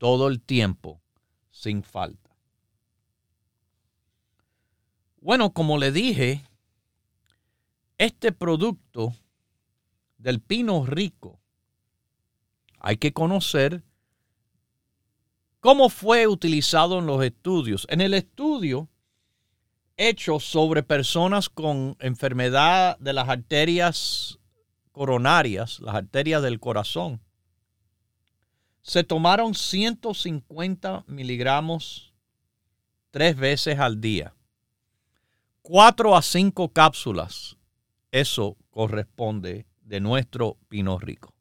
todo 0.00 0.28
el 0.28 0.40
tiempo, 0.40 1.02
sin 1.50 1.82
falta. 1.82 2.34
Bueno, 5.20 5.52
como 5.52 5.76
le 5.76 5.92
dije, 5.92 6.42
este 7.98 8.32
producto 8.32 9.14
del 10.16 10.40
pino 10.40 10.86
rico 10.86 11.38
hay 12.78 12.96
que 12.96 13.12
conocer 13.12 13.82
cómo 15.60 15.90
fue 15.90 16.26
utilizado 16.26 16.98
en 16.98 17.04
los 17.04 17.22
estudios. 17.22 17.86
En 17.90 18.00
el 18.00 18.14
estudio 18.14 18.88
hecho 19.98 20.40
sobre 20.40 20.82
personas 20.82 21.50
con 21.50 21.98
enfermedad 22.00 22.98
de 23.00 23.12
las 23.12 23.28
arterias 23.28 24.38
coronarias, 24.92 25.78
las 25.80 25.94
arterias 25.94 26.40
del 26.42 26.58
corazón. 26.58 27.20
Se 28.82 29.04
tomaron 29.04 29.54
150 29.54 31.04
miligramos 31.06 32.14
tres 33.10 33.36
veces 33.36 33.78
al 33.78 34.00
día. 34.00 34.32
Cuatro 35.62 36.16
a 36.16 36.22
cinco 36.22 36.70
cápsulas. 36.72 37.56
Eso 38.10 38.56
corresponde 38.70 39.66
de 39.82 40.00
nuestro 40.00 40.56
Pino 40.68 40.98
Rico. 40.98 41.34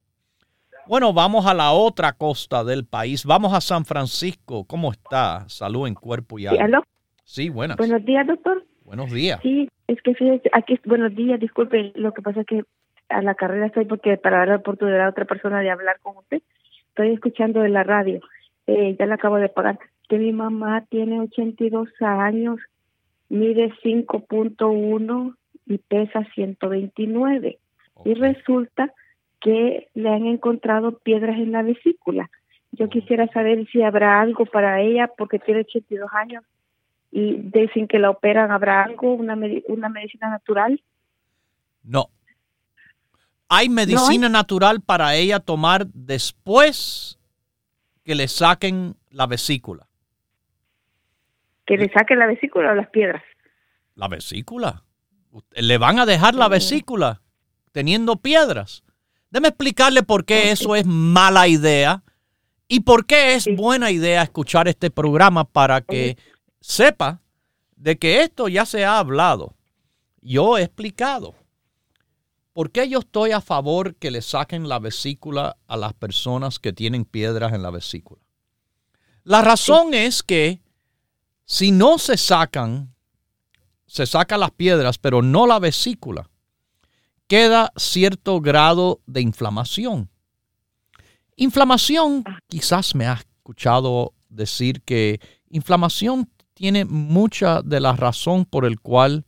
Bueno, 0.88 1.14
vamos 1.14 1.46
a 1.46 1.54
la 1.54 1.72
otra 1.72 2.14
costa 2.14 2.64
del 2.64 2.86
país. 2.86 3.24
Vamos 3.26 3.54
a 3.54 3.62
San 3.62 3.86
Francisco. 3.86 4.66
¿Cómo 4.66 4.92
está? 4.92 5.48
Salud 5.48 5.88
en 5.88 5.94
cuerpo 5.94 6.40
y 6.40 6.48
alma. 6.48 6.82
Sí, 7.24 7.50
buenas. 7.50 7.78
Buenos 7.78 8.04
días, 8.06 8.26
doctor. 8.26 8.66
Buenos 8.84 9.12
días. 9.12 9.40
Sí, 9.44 9.70
es 9.86 10.02
que 10.02 10.16
fíjese, 10.16 10.50
aquí, 10.52 10.80
buenos 10.86 11.16
días, 11.16 11.40
disculpe, 11.40 11.92
lo 11.94 12.12
que 12.12 12.24
pasa 12.24 12.42
es 12.42 12.48
que 12.48 12.64
a 13.08 13.22
la 13.22 13.36
carrera 13.36 13.68
estoy 13.68 13.86
porque 13.86 14.18
para 14.18 14.40
dar 14.40 14.48
la 14.48 14.56
oportunidad 14.56 15.06
a 15.06 15.10
otra 15.10 15.26
persona 15.26 15.62
de 15.62 15.70
hablar 15.70 16.00
con 16.00 16.18
usted, 16.18 16.42
estoy 17.00 17.14
escuchando 17.14 17.62
de 17.62 17.70
la 17.70 17.84
radio, 17.84 18.20
eh, 18.68 18.94
ya 19.00 19.06
la 19.06 19.16
acabo 19.16 19.38
de 19.38 19.48
pagar, 19.48 19.80
que 20.10 20.18
mi 20.18 20.34
mamá 20.34 20.86
tiene 20.90 21.22
82 21.22 21.88
años, 22.02 22.60
mide 23.30 23.72
5.1 23.82 25.36
y 25.66 25.78
pesa 25.78 26.26
129. 26.36 27.58
Y 28.04 28.14
resulta 28.16 28.94
que 29.40 29.88
le 29.94 30.10
han 30.10 30.26
encontrado 30.26 30.98
piedras 31.00 31.38
en 31.38 31.54
la 31.54 31.64
vesícula. 31.64 32.30
Yo 32.74 32.90
quisiera 32.90 33.28
saber 33.28 33.66
si 33.72 33.82
habrá 33.82 34.20
algo 34.20 34.46
para 34.46 34.82
ella 34.82 35.10
porque 35.18 35.40
tiene 35.40 35.62
82 35.62 36.10
años 36.14 36.44
y 37.12 37.38
dicen 37.38 37.88
que 37.88 38.00
la 38.00 38.10
operan, 38.10 38.52
¿habrá 38.52 38.84
algo, 38.84 39.14
una, 39.14 39.38
una 39.68 39.90
medicina 39.90 40.30
natural? 40.30 40.82
No. 41.82 42.10
Hay 43.50 43.68
medicina 43.68 44.30
natural 44.30 44.82
para 44.82 45.16
ella 45.16 45.40
tomar 45.40 45.88
después 45.88 47.18
que 48.04 48.14
le 48.14 48.28
saquen 48.28 48.96
la 49.10 49.26
vesícula. 49.26 49.88
¿Que 51.66 51.76
le 51.76 51.92
saquen 51.92 52.20
la 52.20 52.28
vesícula 52.28 52.72
o 52.72 52.76
las 52.76 52.90
piedras? 52.90 53.24
La 53.96 54.08
vesícula. 54.08 54.84
Le 55.52 55.78
van 55.80 55.98
a 55.98 56.06
dejar 56.06 56.36
la 56.36 56.48
vesícula 56.48 57.22
teniendo 57.72 58.18
piedras. 58.18 58.84
Déme 59.32 59.50
explicarle 59.50 60.04
por 60.04 60.26
qué 60.26 60.52
eso 60.52 60.76
es 60.76 60.86
mala 60.86 61.48
idea 61.48 62.04
y 62.68 62.82
por 62.82 63.08
qué 63.08 63.34
es 63.34 63.48
buena 63.56 63.90
idea 63.90 64.22
escuchar 64.22 64.68
este 64.68 64.92
programa 64.92 65.44
para 65.44 65.82
que 65.82 66.18
sepa 66.62 67.22
de 67.76 67.98
que 67.98 68.22
esto 68.22 68.48
ya 68.48 68.66
se 68.66 68.86
ha 68.86 69.00
hablado. 69.00 69.56
Yo 70.22 70.58
he 70.58 70.64
explicado 70.64 71.36
por 72.60 72.72
qué 72.72 72.90
yo 72.90 73.00
estoy 73.00 73.32
a 73.32 73.40
favor 73.40 73.96
que 73.96 74.12
le 74.12 74.22
saquen 74.22 74.68
la 74.68 74.80
vesícula 74.80 75.56
a 75.66 75.78
las 75.78 75.94
personas 75.94 76.60
que 76.60 76.74
tienen 76.74 77.06
piedras 77.06 77.54
en 77.54 77.64
la 77.64 77.70
vesícula. 77.70 78.22
La 79.24 79.42
razón 79.42 79.94
es 79.94 80.24
que 80.24 80.62
si 81.46 81.72
no 81.72 81.98
se 81.98 82.18
sacan, 82.18 82.94
se 83.86 84.06
sacan 84.06 84.42
las 84.42 84.52
piedras, 84.52 84.98
pero 84.98 85.22
no 85.22 85.48
la 85.48 85.58
vesícula, 85.60 86.30
queda 87.28 87.72
cierto 87.78 88.42
grado 88.42 89.00
de 89.06 89.22
inflamación. 89.22 90.10
Inflamación, 91.38 92.26
quizás 92.50 92.94
me 92.94 93.08
has 93.08 93.22
escuchado 93.22 94.14
decir 94.28 94.82
que 94.82 95.22
inflamación 95.50 96.30
tiene 96.56 96.84
mucha 96.84 97.62
de 97.62 97.80
la 97.80 97.94
razón 97.94 98.44
por 98.44 98.66
el 98.66 98.82
cual 98.82 99.26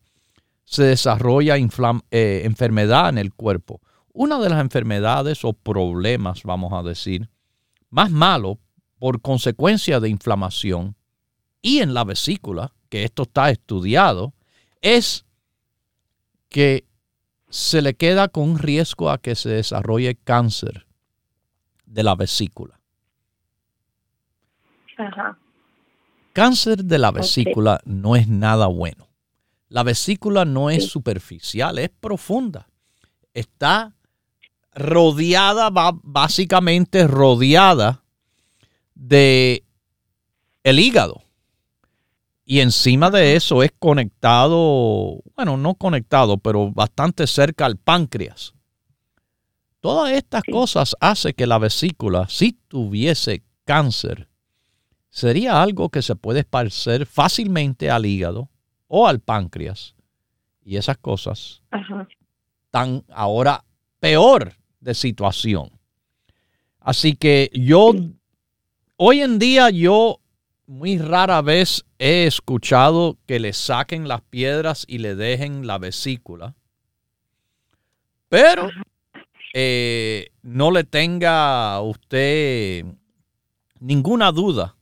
se 0.66 0.84
desarrolla 0.84 1.57
eh, 1.57 2.41
enfermedad 2.45 3.09
en 3.09 3.18
el 3.18 3.34
cuerpo. 3.34 3.82
Una 4.14 4.39
de 4.39 4.49
las 4.49 4.62
enfermedades 4.62 5.43
o 5.43 5.53
problemas, 5.53 6.43
vamos 6.43 6.74
a 6.74 6.84
decir, 6.84 7.30
más 7.89 8.12
malo 8.12 8.59
por 8.99 9.22
consecuencia 9.22 9.99
de 9.99 10.09
inflamación 10.09 10.95
y 11.62 11.80
en 11.80 11.93
la 11.93 12.03
vesícula, 12.03 12.74
que 12.89 13.03
esto 13.03 13.24
está 13.24 13.49
estudiado, 13.49 14.34
es 14.82 15.26
que 16.49 16.86
se 17.49 17.82
le 17.82 17.95
queda 17.95 18.30
con 18.30 18.49
un 18.49 18.59
riesgo 18.59 19.09
a 19.09 19.18
que 19.18 19.36
se 19.36 19.49
desarrolle 19.49 20.16
cáncer 20.16 20.88
de 21.86 22.03
la 22.03 22.16
vesícula. 22.16 22.80
Ajá. 24.97 25.38
Cáncer 26.34 26.86
de 26.86 26.97
la 26.97 27.12
vesícula 27.12 27.82
no 27.84 28.16
es 28.16 28.28
nada 28.28 28.68
bueno. 28.68 29.11
La 29.72 29.84
vesícula 29.84 30.43
no 30.43 30.69
es 30.69 30.88
superficial, 30.88 31.80
es 31.80 31.89
profunda. 31.89 32.67
Está 33.34 33.95
rodeada, 34.74 35.69
básicamente 36.03 37.07
rodeada 37.07 38.03
de 38.95 39.63
el 40.65 40.78
hígado. 40.78 41.24
Y 42.43 42.59
encima 42.59 43.09
de 43.09 43.38
eso 43.38 43.63
es 43.63 43.72
conectado, 43.80 45.22
bueno, 45.38 45.55
no 45.55 45.76
conectado, 45.76 46.38
pero 46.38 46.69
bastante 46.74 47.26
cerca 47.26 47.65
al 47.65 47.78
páncreas. 47.78 48.53
Todas 49.80 50.11
estas 50.11 50.43
cosas 50.51 50.97
hacen 50.99 51.32
que 51.32 51.47
la 51.47 51.59
vesícula, 51.59 52.28
si 52.28 52.59
tuviese 52.67 53.45
cáncer, 53.63 54.28
sería 55.09 55.63
algo 55.63 55.88
que 55.88 56.01
se 56.01 56.17
puede 56.17 56.41
esparcer 56.41 57.05
fácilmente 57.05 57.89
al 57.89 58.05
hígado 58.05 58.51
o 58.93 59.07
al 59.07 59.21
páncreas. 59.21 59.95
Y 60.65 60.75
esas 60.75 60.97
cosas 60.97 61.63
están 62.65 63.05
ahora 63.09 63.63
peor 64.01 64.53
de 64.81 64.93
situación. 64.93 65.71
Así 66.81 67.15
que 67.15 67.49
yo, 67.53 67.93
hoy 68.97 69.21
en 69.21 69.39
día 69.39 69.69
yo 69.69 70.19
muy 70.67 70.97
rara 70.97 71.41
vez 71.41 71.85
he 71.99 72.25
escuchado 72.25 73.17
que 73.27 73.39
le 73.39 73.53
saquen 73.53 74.09
las 74.09 74.21
piedras 74.23 74.83
y 74.87 74.97
le 74.97 75.15
dejen 75.15 75.65
la 75.65 75.77
vesícula. 75.77 76.53
Pero 78.27 78.69
eh, 79.53 80.31
no 80.41 80.69
le 80.69 80.83
tenga 80.83 81.79
usted 81.79 82.85
ninguna 83.79 84.33
duda 84.33 84.75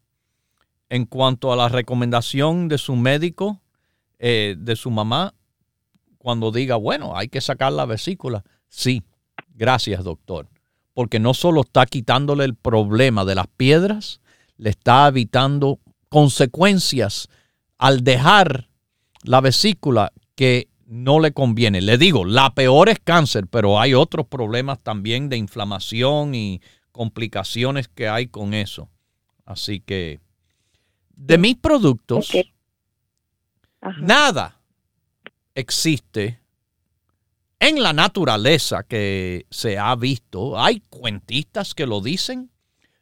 en 0.89 1.05
cuanto 1.05 1.53
a 1.53 1.55
la 1.55 1.69
recomendación 1.69 2.69
de 2.69 2.79
su 2.79 2.95
médico, 2.95 3.61
eh, 4.19 4.55
de 4.57 4.75
su 4.75 4.91
mamá, 4.91 5.33
cuando 6.17 6.51
diga, 6.51 6.75
bueno, 6.75 7.15
hay 7.15 7.29
que 7.29 7.41
sacar 7.41 7.71
la 7.71 7.85
vesícula. 7.85 8.43
Sí, 8.67 9.01
gracias 9.55 10.03
doctor, 10.03 10.47
porque 10.93 11.19
no 11.19 11.33
solo 11.33 11.61
está 11.61 11.85
quitándole 11.85 12.43
el 12.43 12.55
problema 12.55 13.25
de 13.25 13.35
las 13.35 13.47
piedras, 13.47 14.21
le 14.57 14.69
está 14.69 15.07
evitando 15.07 15.79
consecuencias 16.09 17.29
al 17.77 18.03
dejar 18.03 18.69
la 19.23 19.41
vesícula 19.41 20.11
que 20.35 20.67
no 20.85 21.19
le 21.19 21.31
conviene. 21.31 21.81
Le 21.81 21.97
digo, 21.97 22.25
la 22.25 22.53
peor 22.53 22.89
es 22.89 22.99
cáncer, 22.99 23.47
pero 23.47 23.79
hay 23.79 23.93
otros 23.93 24.27
problemas 24.27 24.79
también 24.81 25.29
de 25.29 25.37
inflamación 25.37 26.35
y 26.35 26.61
complicaciones 26.91 27.87
que 27.87 28.09
hay 28.09 28.27
con 28.27 28.53
eso. 28.53 28.89
Así 29.45 29.79
que 29.79 30.19
de 31.15 31.37
mis 31.37 31.55
productos, 31.55 32.31
nada 34.01 34.59
existe 35.55 36.41
en 37.59 37.83
la 37.83 37.93
naturaleza 37.93 38.83
que 38.83 39.45
se 39.49 39.77
ha 39.77 39.95
visto. 39.95 40.59
Hay 40.59 40.81
cuentistas 40.89 41.75
que 41.75 41.85
lo 41.85 42.01
dicen. 42.01 42.51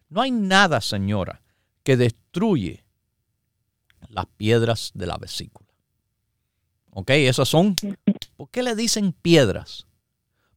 No 0.09 0.21
hay 0.21 0.32
nada, 0.32 0.82
señora, 0.82 1.41
que 1.84 1.97
destruye 1.97 2.84
las 4.09 4.25
piedras 4.25 4.91
de 4.93 5.05
la 5.05 5.17
vesícula. 5.17 5.67
¿Ok? 6.91 7.11
Esas 7.11 7.47
son. 7.47 7.75
¿Por 8.36 8.49
qué 8.49 8.63
le 8.63 8.75
dicen 8.75 9.13
piedras? 9.13 9.86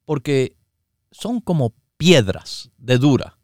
Porque 0.04 0.56
son 1.10 1.40
como 1.40 1.74
piedras 1.96 2.70
de 2.78 2.98
dura. 2.98 3.38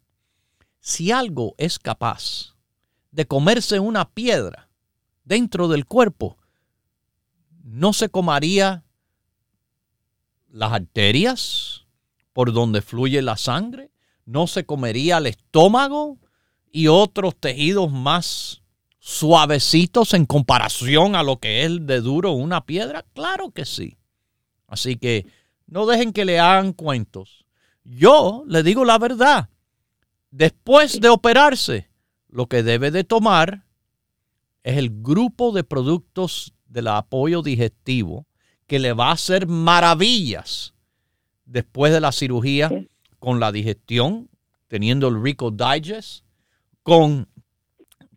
Si 0.81 1.11
algo 1.11 1.55
es 1.59 1.79
capaz 1.79 2.55
de 3.11 3.27
comerse 3.27 3.81
una 3.81 4.09
piedra 4.09 4.71
dentro 5.25 5.69
del 5.69 5.85
cuerpo, 5.85 6.39
no 7.67 7.93
se 7.93 8.09
comaría 8.09 8.85
las 10.49 10.73
arterias 10.73 11.87
por 12.33 12.53
donde 12.53 12.81
fluye 12.81 13.21
la 13.23 13.37
sangre, 13.37 13.91
no 14.25 14.47
se 14.47 14.65
comería 14.65 15.19
el 15.19 15.27
estómago 15.27 16.19
y 16.71 16.87
otros 16.87 17.35
tejidos 17.35 17.91
más 17.91 18.63
suavecitos 19.01 20.15
en 20.15 20.27
comparación 20.27 21.17
a 21.17 21.25
lo 21.25 21.39
que 21.39 21.65
es 21.65 21.87
de 21.87 22.01
duro 22.01 22.33
una 22.33 22.65
piedra? 22.65 23.05
Claro 23.15 23.51
que 23.51 23.65
sí. 23.65 23.99
Así 24.69 24.97
que 24.97 25.27
no 25.67 25.87
dejen 25.87 26.13
que 26.13 26.25
le 26.25 26.39
hagan 26.39 26.73
cuentos. 26.73 27.47
Yo 27.83 28.45
le 28.47 28.63
digo 28.63 28.85
la 28.85 28.99
verdad. 28.99 29.49
Después 30.31 31.01
de 31.01 31.09
operarse, 31.09 31.91
lo 32.29 32.47
que 32.47 32.63
debe 32.63 32.93
de 32.93 33.03
tomar 33.03 33.65
es 34.63 34.77
el 34.77 35.03
grupo 35.03 35.51
de 35.51 35.65
productos 35.65 36.53
del 36.77 36.89
apoyo 36.89 37.41
digestivo 37.41 38.27
que 38.67 38.79
le 38.79 38.93
va 38.93 39.09
a 39.09 39.13
hacer 39.13 39.47
maravillas 39.47 40.75
después 41.47 41.91
de 41.91 42.03
la 42.03 42.13
cirugía 42.13 42.71
con 43.19 43.41
la 43.41 43.51
digestión, 43.51 44.29
teniendo 44.69 45.09
el 45.09 45.23
Rico 45.23 45.51
Digest, 45.51 46.27
con 46.83 47.29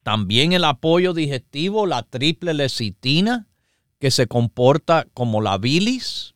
también 0.03 0.51
el 0.51 0.65
apoyo 0.65 1.13
digestivo, 1.13 1.85
la 1.85 2.03
triple 2.03 2.53
lecitina, 2.53 3.47
que 3.97 4.11
se 4.11 4.27
comporta 4.27 5.07
como 5.13 5.39
la 5.39 5.57
bilis, 5.57 6.35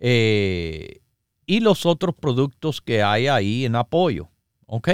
eh, 0.00 1.02
y 1.44 1.60
los 1.60 1.84
otros 1.84 2.14
productos 2.14 2.80
que 2.80 3.02
hay 3.02 3.26
ahí 3.26 3.66
en 3.66 3.76
apoyo. 3.76 4.30
¿Ok? 4.64 4.88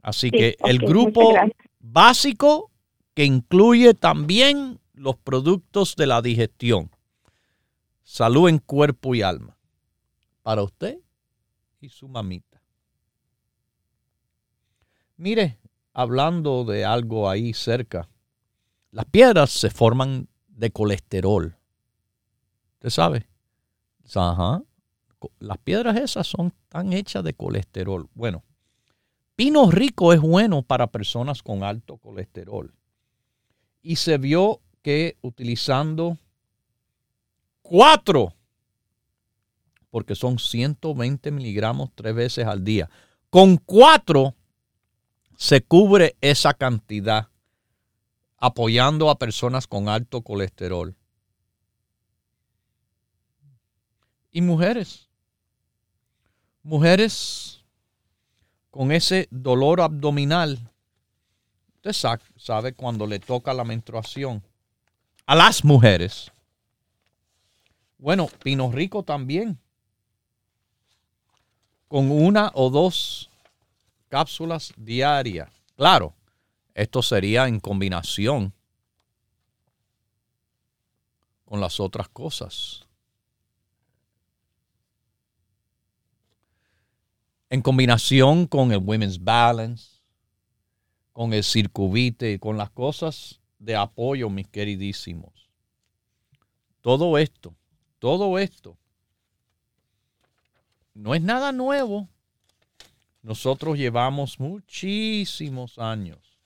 Así 0.00 0.30
que 0.30 0.56
el 0.64 0.78
grupo 0.78 1.34
básico 1.80 2.70
que 3.14 3.24
incluye 3.24 3.94
también 3.94 4.78
los 4.98 5.16
productos 5.16 5.96
de 5.96 6.06
la 6.06 6.22
digestión. 6.22 6.90
Salud 8.02 8.48
en 8.48 8.58
cuerpo 8.58 9.14
y 9.14 9.22
alma. 9.22 9.56
Para 10.42 10.62
usted 10.62 10.98
y 11.80 11.88
su 11.88 12.08
mamita. 12.08 12.62
Mire, 15.16 15.58
hablando 15.92 16.64
de 16.64 16.84
algo 16.84 17.28
ahí 17.28 17.52
cerca. 17.52 18.08
Las 18.90 19.04
piedras 19.06 19.50
se 19.50 19.70
forman 19.70 20.28
de 20.48 20.70
colesterol. 20.70 21.56
¿Usted 22.74 22.90
sabe? 22.90 23.28
Ajá. 24.14 24.62
Las 25.40 25.58
piedras 25.58 25.96
esas 25.96 26.26
son 26.26 26.54
tan 26.68 26.92
hechas 26.92 27.24
de 27.24 27.34
colesterol. 27.34 28.08
Bueno, 28.14 28.44
pino 29.34 29.70
rico 29.70 30.12
es 30.12 30.20
bueno 30.20 30.62
para 30.62 30.86
personas 30.86 31.42
con 31.42 31.64
alto 31.64 31.98
colesterol. 31.98 32.72
Y 33.82 33.96
se 33.96 34.18
vio 34.18 34.60
que 34.88 35.18
utilizando 35.20 36.16
cuatro, 37.60 38.32
porque 39.90 40.14
son 40.14 40.38
120 40.38 41.30
miligramos 41.30 41.90
tres 41.94 42.14
veces 42.14 42.46
al 42.46 42.64
día, 42.64 42.88
con 43.28 43.58
cuatro 43.58 44.34
se 45.36 45.60
cubre 45.60 46.16
esa 46.22 46.54
cantidad 46.54 47.28
apoyando 48.38 49.10
a 49.10 49.18
personas 49.18 49.66
con 49.66 49.90
alto 49.90 50.22
colesterol. 50.22 50.96
Y 54.30 54.40
mujeres, 54.40 55.10
mujeres 56.62 57.62
con 58.70 58.90
ese 58.90 59.28
dolor 59.30 59.82
abdominal, 59.82 60.72
usted 61.74 61.92
sabe 62.38 62.72
cuando 62.72 63.06
le 63.06 63.18
toca 63.18 63.52
la 63.52 63.64
menstruación, 63.64 64.42
a 65.28 65.34
las 65.34 65.62
mujeres. 65.62 66.32
Bueno, 67.98 68.28
Pino 68.42 68.72
Rico 68.72 69.02
también, 69.02 69.58
con 71.86 72.10
una 72.10 72.50
o 72.54 72.70
dos 72.70 73.28
cápsulas 74.08 74.72
diarias. 74.78 75.50
Claro, 75.76 76.14
esto 76.72 77.02
sería 77.02 77.46
en 77.46 77.60
combinación 77.60 78.54
con 81.44 81.60
las 81.60 81.78
otras 81.78 82.08
cosas. 82.08 82.86
En 87.50 87.60
combinación 87.60 88.46
con 88.46 88.72
el 88.72 88.78
Women's 88.78 89.22
Balance, 89.22 90.00
con 91.12 91.34
el 91.34 91.44
Circuvite, 91.44 92.40
con 92.40 92.56
las 92.56 92.70
cosas 92.70 93.38
de 93.58 93.76
apoyo, 93.76 94.30
mis 94.30 94.48
queridísimos. 94.48 95.32
Todo 96.80 97.18
esto, 97.18 97.54
todo 97.98 98.38
esto, 98.38 98.76
no 100.94 101.14
es 101.14 101.22
nada 101.22 101.52
nuevo. 101.52 102.08
Nosotros 103.22 103.76
llevamos 103.76 104.40
muchísimos 104.40 105.78
años, 105.78 106.38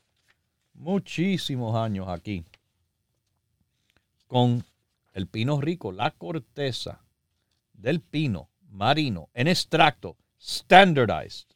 muchísimos 0.74 1.76
años 1.76 2.08
aquí 2.08 2.44
con 4.26 4.64
el 5.12 5.26
pino 5.26 5.60
rico, 5.60 5.92
la 5.92 6.10
corteza 6.10 7.02
del 7.74 8.00
pino 8.00 8.48
marino 8.70 9.28
en 9.34 9.46
extracto 9.46 10.16
standardized 10.40 11.48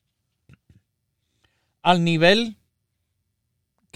al 1.81 2.05
nivel 2.05 2.59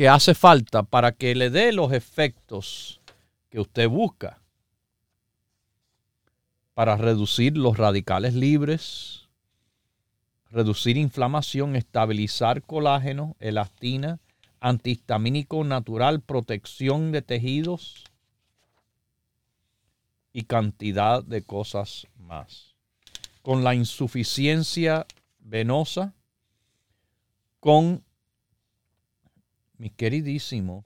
que 0.00 0.08
hace 0.08 0.32
falta 0.32 0.82
para 0.82 1.12
que 1.12 1.34
le 1.34 1.50
dé 1.50 1.74
los 1.74 1.92
efectos 1.92 3.02
que 3.50 3.60
usted 3.60 3.86
busca 3.86 4.40
para 6.72 6.96
reducir 6.96 7.54
los 7.58 7.76
radicales 7.76 8.32
libres, 8.32 9.28
reducir 10.48 10.96
inflamación, 10.96 11.76
estabilizar 11.76 12.62
colágeno, 12.62 13.36
elastina, 13.40 14.20
antihistamínico 14.58 15.64
natural, 15.64 16.22
protección 16.22 17.12
de 17.12 17.20
tejidos 17.20 18.04
y 20.32 20.44
cantidad 20.44 21.22
de 21.22 21.42
cosas 21.42 22.06
más. 22.16 22.74
Con 23.42 23.64
la 23.64 23.74
insuficiencia 23.74 25.06
venosa, 25.40 26.14
con 27.60 28.02
mis 29.80 29.92
queridísimos 29.92 30.84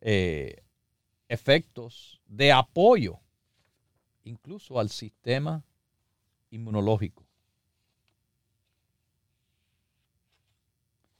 eh, 0.00 0.64
efectos 1.28 2.20
de 2.26 2.50
apoyo 2.50 3.20
incluso 4.24 4.80
al 4.80 4.90
sistema 4.90 5.62
inmunológico. 6.50 7.24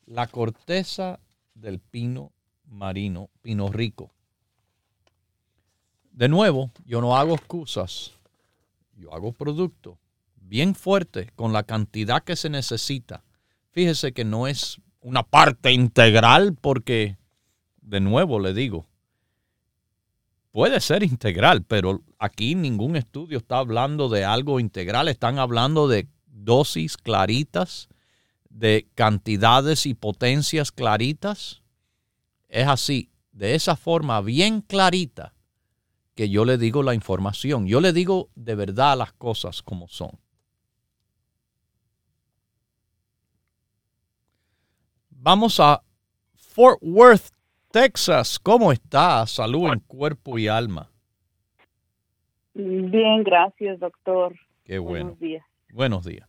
La 0.06 0.26
corteza 0.26 1.20
del 1.54 1.78
pino 1.78 2.32
marino, 2.66 3.30
pino 3.42 3.70
rico. 3.70 4.11
De 6.11 6.28
nuevo, 6.28 6.72
yo 6.84 7.00
no 7.00 7.16
hago 7.16 7.36
excusas, 7.36 8.11
yo 8.96 9.14
hago 9.14 9.30
producto 9.30 10.00
bien 10.34 10.74
fuerte 10.74 11.30
con 11.36 11.52
la 11.52 11.62
cantidad 11.62 12.24
que 12.24 12.34
se 12.34 12.50
necesita. 12.50 13.22
Fíjese 13.78 14.12
que 14.12 14.24
no 14.24 14.48
es 14.48 14.80
una 15.00 15.22
parte 15.22 15.70
integral 15.70 16.56
porque, 16.60 17.16
de 17.80 18.00
nuevo 18.00 18.40
le 18.40 18.52
digo, 18.52 18.88
puede 20.50 20.80
ser 20.80 21.04
integral, 21.04 21.62
pero 21.62 22.02
aquí 22.18 22.56
ningún 22.56 22.96
estudio 22.96 23.38
está 23.38 23.58
hablando 23.58 24.08
de 24.08 24.24
algo 24.24 24.58
integral, 24.58 25.06
están 25.06 25.38
hablando 25.38 25.86
de 25.86 26.08
dosis 26.26 26.96
claritas, 26.96 27.88
de 28.50 28.88
cantidades 28.96 29.86
y 29.86 29.94
potencias 29.94 30.72
claritas. 30.72 31.62
Es 32.48 32.66
así, 32.66 33.12
de 33.30 33.54
esa 33.54 33.76
forma 33.76 34.20
bien 34.22 34.60
clarita 34.60 35.34
que 36.16 36.28
yo 36.28 36.44
le 36.44 36.58
digo 36.58 36.82
la 36.82 36.94
información. 36.94 37.68
Yo 37.68 37.80
le 37.80 37.92
digo 37.92 38.28
de 38.34 38.56
verdad 38.56 38.98
las 38.98 39.12
cosas 39.12 39.62
como 39.62 39.86
son. 39.86 40.18
Vamos 45.28 45.60
a 45.60 45.82
Fort 46.36 46.78
Worth, 46.80 47.34
Texas. 47.70 48.38
¿Cómo 48.38 48.72
está? 48.72 49.26
Salud 49.26 49.70
en 49.70 49.80
cuerpo 49.80 50.38
y 50.38 50.48
alma. 50.48 50.88
Bien, 52.54 53.24
gracias, 53.24 53.78
doctor. 53.78 54.34
Qué 54.64 54.78
bueno. 54.78 55.04
Buenos 55.04 55.20
días. 55.20 55.46
Buenos 55.70 56.06
días. 56.06 56.26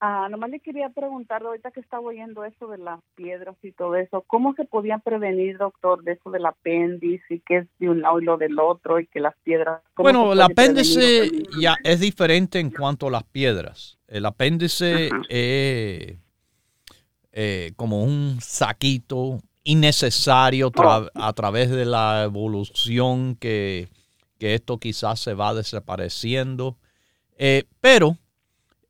Ah, 0.00 0.26
nomás 0.30 0.48
le 0.48 0.60
quería 0.60 0.88
preguntar, 0.88 1.42
ahorita 1.42 1.70
que 1.70 1.80
estaba 1.80 2.02
oyendo 2.02 2.46
eso 2.46 2.66
de 2.66 2.78
las 2.78 3.00
piedras 3.14 3.56
y 3.62 3.72
todo 3.72 3.94
eso, 3.96 4.24
¿cómo 4.26 4.54
se 4.54 4.64
podían 4.64 5.02
prevenir, 5.02 5.58
doctor, 5.58 6.02
de 6.02 6.12
eso 6.12 6.30
del 6.30 6.46
apéndice 6.46 7.34
y 7.34 7.40
que 7.40 7.58
es 7.58 7.68
de 7.78 7.90
un 7.90 8.00
lado 8.00 8.18
y 8.20 8.24
lo 8.24 8.38
del 8.38 8.58
otro 8.58 9.00
y 9.00 9.06
que 9.06 9.20
las 9.20 9.36
piedras... 9.44 9.82
¿cómo 9.92 10.04
Bueno, 10.04 10.32
el 10.32 10.40
apéndice 10.40 11.28
prevenir? 11.28 11.46
ya 11.60 11.76
es 11.84 12.00
diferente 12.00 12.58
en 12.58 12.70
cuanto 12.70 13.08
a 13.08 13.10
las 13.10 13.24
piedras. 13.24 13.98
El 14.08 14.24
apéndice 14.24 15.10
es 15.28 16.25
eh, 17.38 17.72
como 17.76 18.02
un 18.02 18.38
saquito 18.40 19.42
innecesario 19.62 20.70
tra- 20.70 21.10
a 21.14 21.32
través 21.34 21.70
de 21.70 21.84
la 21.84 22.22
evolución 22.24 23.36
que, 23.36 23.90
que 24.38 24.54
esto 24.54 24.78
quizás 24.78 25.20
se 25.20 25.34
va 25.34 25.52
desapareciendo. 25.52 26.78
Eh, 27.36 27.64
pero 27.80 28.16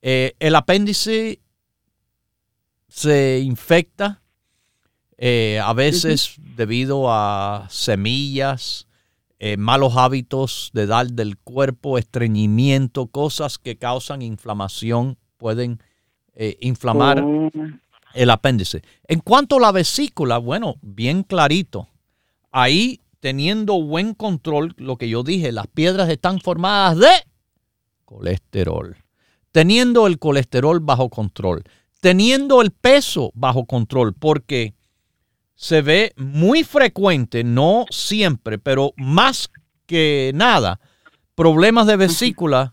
eh, 0.00 0.34
el 0.38 0.54
apéndice 0.54 1.40
se 2.88 3.40
infecta 3.40 4.22
eh, 5.18 5.58
a 5.62 5.72
veces 5.72 6.34
debido 6.56 7.06
a 7.10 7.66
semillas, 7.70 8.86
eh, 9.38 9.56
malos 9.56 9.96
hábitos 9.96 10.70
de 10.72 10.86
dar 10.86 11.08
del 11.08 11.36
cuerpo, 11.36 11.98
estreñimiento, 11.98 13.08
cosas 13.08 13.58
que 13.58 13.76
causan 13.76 14.22
inflamación, 14.22 15.18
pueden 15.36 15.80
eh, 16.34 16.56
inflamar 16.60 17.20
Oh, 17.22 17.50
el 18.16 18.30
apéndice. 18.30 18.82
En 19.06 19.20
cuanto 19.20 19.56
a 19.56 19.60
la 19.60 19.72
vesícula, 19.72 20.38
bueno, 20.38 20.76
bien 20.82 21.22
clarito. 21.22 21.88
Ahí 22.50 23.00
teniendo 23.20 23.80
buen 23.82 24.14
control, 24.14 24.74
lo 24.78 24.96
que 24.96 25.08
yo 25.08 25.22
dije, 25.22 25.52
las 25.52 25.66
piedras 25.66 26.08
están 26.08 26.40
formadas 26.40 26.98
de 26.98 27.10
colesterol. 28.04 28.96
Teniendo 29.52 30.06
el 30.06 30.18
colesterol 30.18 30.80
bajo 30.80 31.10
control. 31.10 31.62
Teniendo 32.00 32.62
el 32.62 32.70
peso 32.70 33.30
bajo 33.34 33.66
control, 33.66 34.14
porque 34.14 34.74
se 35.54 35.82
ve 35.82 36.12
muy 36.16 36.64
frecuente, 36.64 37.44
no 37.44 37.86
siempre, 37.90 38.58
pero 38.58 38.92
más 38.96 39.50
que 39.86 40.32
nada, 40.34 40.80
problemas 41.34 41.86
de 41.86 41.96
vesícula 41.96 42.72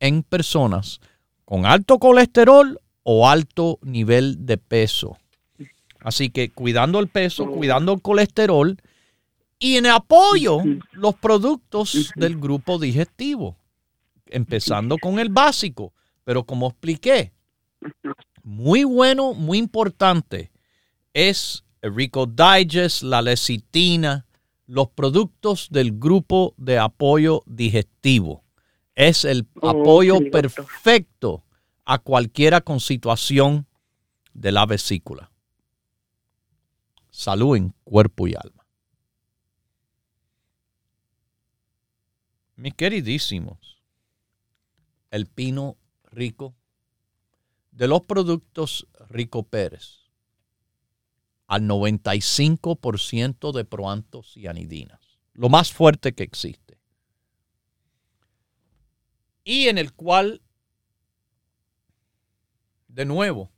en 0.00 0.22
personas 0.22 1.00
con 1.44 1.66
alto 1.66 1.98
colesterol 1.98 2.80
o 3.04 3.28
alto 3.28 3.78
nivel 3.82 4.44
de 4.46 4.58
peso. 4.58 5.16
Así 6.00 6.30
que 6.30 6.50
cuidando 6.50 6.98
el 6.98 7.08
peso, 7.08 7.46
cuidando 7.46 7.92
el 7.92 8.02
colesterol 8.02 8.76
y 9.58 9.76
en 9.76 9.86
apoyo 9.86 10.58
los 10.92 11.14
productos 11.14 12.12
del 12.16 12.36
grupo 12.38 12.78
digestivo, 12.78 13.56
empezando 14.26 14.98
con 14.98 15.18
el 15.18 15.28
básico. 15.28 15.92
Pero 16.24 16.44
como 16.44 16.68
expliqué, 16.68 17.32
muy 18.42 18.84
bueno, 18.84 19.32
muy 19.32 19.58
importante 19.58 20.50
es 21.12 21.64
el 21.80 21.94
Rico 21.94 22.26
Digest, 22.26 23.02
la 23.02 23.22
lecitina, 23.22 24.26
los 24.66 24.88
productos 24.88 25.68
del 25.70 25.98
grupo 25.98 26.54
de 26.56 26.78
apoyo 26.78 27.42
digestivo. 27.46 28.42
Es 28.94 29.24
el 29.24 29.46
Oh, 29.60 29.68
apoyo 29.70 30.18
perfecto 30.30 31.43
a 31.84 31.98
cualquiera 31.98 32.60
con 32.60 32.80
situación 32.80 33.66
de 34.32 34.52
la 34.52 34.66
vesícula. 34.66 35.30
Salud 37.10 37.56
en 37.56 37.74
cuerpo 37.84 38.26
y 38.26 38.34
alma. 38.34 38.66
Mis 42.56 42.74
queridísimos, 42.74 43.82
el 45.10 45.26
pino 45.26 45.76
rico 46.04 46.54
de 47.72 47.88
los 47.88 48.02
productos 48.02 48.86
Rico 49.08 49.42
Pérez 49.42 50.04
al 51.46 51.62
95% 51.62 53.52
de 53.52 53.64
proantos 53.64 54.36
y 54.36 54.46
anidinas, 54.46 55.00
lo 55.34 55.48
más 55.48 55.72
fuerte 55.72 56.14
que 56.14 56.22
existe. 56.22 56.78
Y 59.44 59.68
en 59.68 59.76
el 59.76 59.92
cual, 59.92 60.40
de 62.94 63.04
nuevo, 63.04 63.50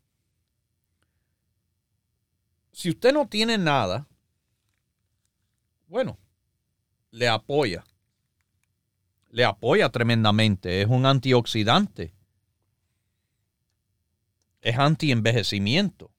si 2.72 2.88
usted 2.88 3.12
no 3.12 3.28
tiene 3.28 3.58
nada, 3.58 4.08
bueno, 5.88 6.18
le 7.10 7.28
apoya. 7.28 7.84
Le 9.30 9.44
apoya 9.44 9.90
tremendamente. 9.90 10.80
Es 10.80 10.88
un 10.88 11.04
antioxidante. 11.04 12.14
Es 14.62 14.78
antienvejecimiento. 14.78 16.10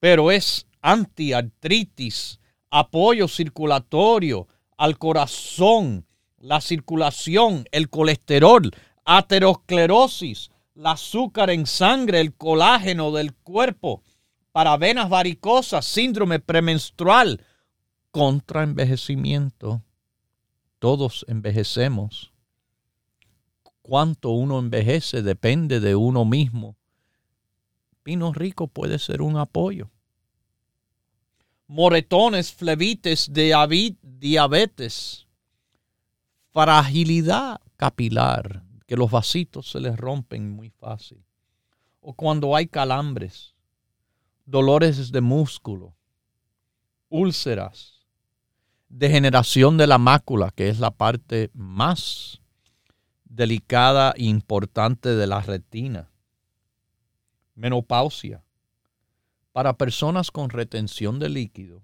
Pero 0.00 0.30
es 0.30 0.66
antiartritis, 0.80 2.40
apoyo 2.70 3.28
circulatorio 3.28 4.48
al 4.76 4.98
corazón, 4.98 6.06
la 6.38 6.60
circulación, 6.60 7.66
el 7.70 7.88
colesterol, 7.88 8.70
aterosclerosis, 9.04 10.51
el 10.74 10.86
azúcar 10.86 11.50
en 11.50 11.66
sangre, 11.66 12.20
el 12.20 12.34
colágeno 12.34 13.12
del 13.12 13.34
cuerpo, 13.34 14.02
para 14.52 14.76
venas 14.76 15.08
varicosas, 15.08 15.84
síndrome 15.84 16.40
premenstrual, 16.40 17.44
contra 18.10 18.62
envejecimiento. 18.62 19.82
Todos 20.78 21.24
envejecemos. 21.28 22.32
Cuánto 23.80 24.30
uno 24.30 24.58
envejece 24.58 25.22
depende 25.22 25.80
de 25.80 25.96
uno 25.96 26.24
mismo. 26.24 26.76
Pino 28.02 28.32
rico 28.32 28.68
puede 28.68 28.98
ser 28.98 29.22
un 29.22 29.36
apoyo. 29.36 29.90
Moretones, 31.66 32.52
flebites, 32.52 33.30
diabetes, 33.32 35.26
fragilidad 36.52 37.60
capilar, 37.76 38.62
que 38.92 38.96
los 38.98 39.10
vasitos 39.10 39.70
se 39.70 39.80
les 39.80 39.96
rompen 39.96 40.50
muy 40.50 40.68
fácil. 40.68 41.24
O 42.02 42.12
cuando 42.12 42.54
hay 42.54 42.66
calambres, 42.66 43.54
dolores 44.44 45.10
de 45.10 45.22
músculo, 45.22 45.96
úlceras, 47.08 48.04
degeneración 48.90 49.78
de 49.78 49.86
la 49.86 49.96
mácula, 49.96 50.50
que 50.50 50.68
es 50.68 50.78
la 50.78 50.90
parte 50.90 51.50
más 51.54 52.42
delicada 53.24 54.12
e 54.14 54.24
importante 54.24 55.08
de 55.16 55.26
la 55.26 55.40
retina, 55.40 56.10
menopausia, 57.54 58.44
para 59.52 59.78
personas 59.78 60.30
con 60.30 60.50
retención 60.50 61.18
de 61.18 61.30
líquido, 61.30 61.82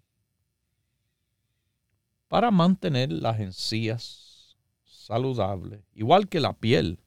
para 2.28 2.50
mantener 2.50 3.10
las 3.10 3.40
encías 3.40 4.27
saludables, 5.08 5.80
igual 5.94 6.28
que 6.28 6.38
la 6.38 6.52
piel 6.52 7.00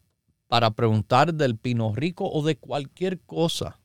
para 0.50 0.72
preguntar 0.72 1.34
del 1.34 1.56
pino 1.56 1.96
rico 1.96 2.30
o 2.30 2.44
de 2.44 2.58
cualquier 2.58 3.22
cosa. 3.22 3.80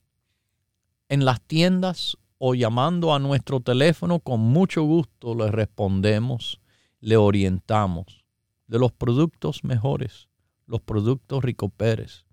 En 1.08 1.24
las 1.24 1.40
tiendas 1.42 2.16
o 2.38 2.56
llamando 2.56 3.14
a 3.14 3.20
nuestro 3.20 3.60
teléfono, 3.60 4.18
con 4.18 4.40
mucho 4.40 4.82
gusto 4.82 5.36
le 5.36 5.52
respondemos, 5.52 6.60
le 6.98 7.16
orientamos 7.16 8.24
de 8.66 8.80
los 8.80 8.90
productos 8.90 9.62
mejores, 9.62 10.28
los 10.66 10.80
productos 10.80 11.44
Rico 11.44 11.68
Pérez, 11.68 12.25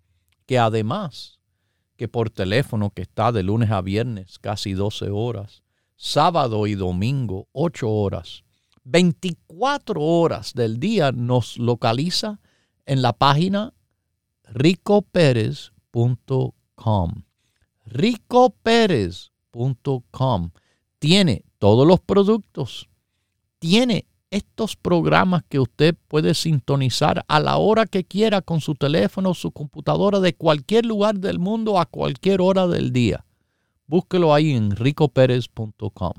que 0.46 0.60
además 0.60 1.39
que 1.96 2.08
por 2.08 2.30
teléfono 2.30 2.91
que 2.91 3.02
está 3.04 3.32
de 3.32 3.44
lunes 3.44 3.72
a 3.72 3.82
viernes 3.82 4.39
casi 4.39 4.74
12 4.74 5.10
horas, 5.12 5.64
sábado 5.96 6.68
y 6.68 6.76
domingo 6.76 7.48
8 7.52 7.89
horas, 7.89 8.44
24 8.84 10.02
horas 10.02 10.54
del 10.54 10.80
día 10.80 11.12
nos 11.12 11.58
localiza 11.58 12.39
en 12.86 13.02
la 13.02 13.14
página 13.14 13.74
ricoperez.com. 14.44 17.24
ricoperez.com 17.86 20.52
tiene 21.00 21.44
todos 21.58 21.88
los 21.88 22.00
productos, 22.00 22.88
tiene 23.60 24.08
estos 24.34 24.76
programas 24.76 25.44
que 25.48 25.60
usted 25.60 25.96
puede 26.08 26.34
sintonizar 26.34 27.24
a 27.28 27.40
la 27.40 27.58
hora 27.58 27.86
que 27.86 28.04
quiera 28.04 28.42
con 28.42 28.62
su 28.62 28.76
teléfono, 28.76 29.34
su 29.34 29.52
computadora, 29.52 30.20
de 30.20 30.34
cualquier 30.34 30.86
lugar 30.86 31.20
del 31.20 31.40
mundo 31.40 31.80
a 31.80 31.86
cualquier 31.86 32.42
hora 32.42 32.68
del 32.68 32.92
día. 32.92 33.26
Búsquelo 33.86 34.34
ahí 34.34 34.52
en 34.52 34.72
ricoperez.com. 34.72 36.14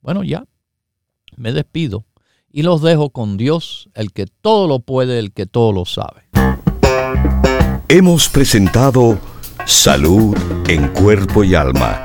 Bueno, 0.00 0.24
ya 0.24 0.44
me 1.36 1.52
despido 1.52 2.04
y 2.50 2.62
los 2.62 2.82
dejo 2.82 3.10
con 3.10 3.36
Dios, 3.36 3.88
el 3.94 4.12
que 4.12 4.26
todo 4.26 4.66
lo 4.66 4.80
puede, 4.80 5.18
el 5.18 5.32
que 5.32 5.46
todo 5.46 5.72
lo 5.72 5.84
sabe. 5.84 6.28
Hemos 7.88 8.28
presentado 8.28 9.18
Salud 9.66 10.36
en 10.68 10.88
Cuerpo 10.88 11.42
y 11.42 11.54
Alma, 11.54 12.04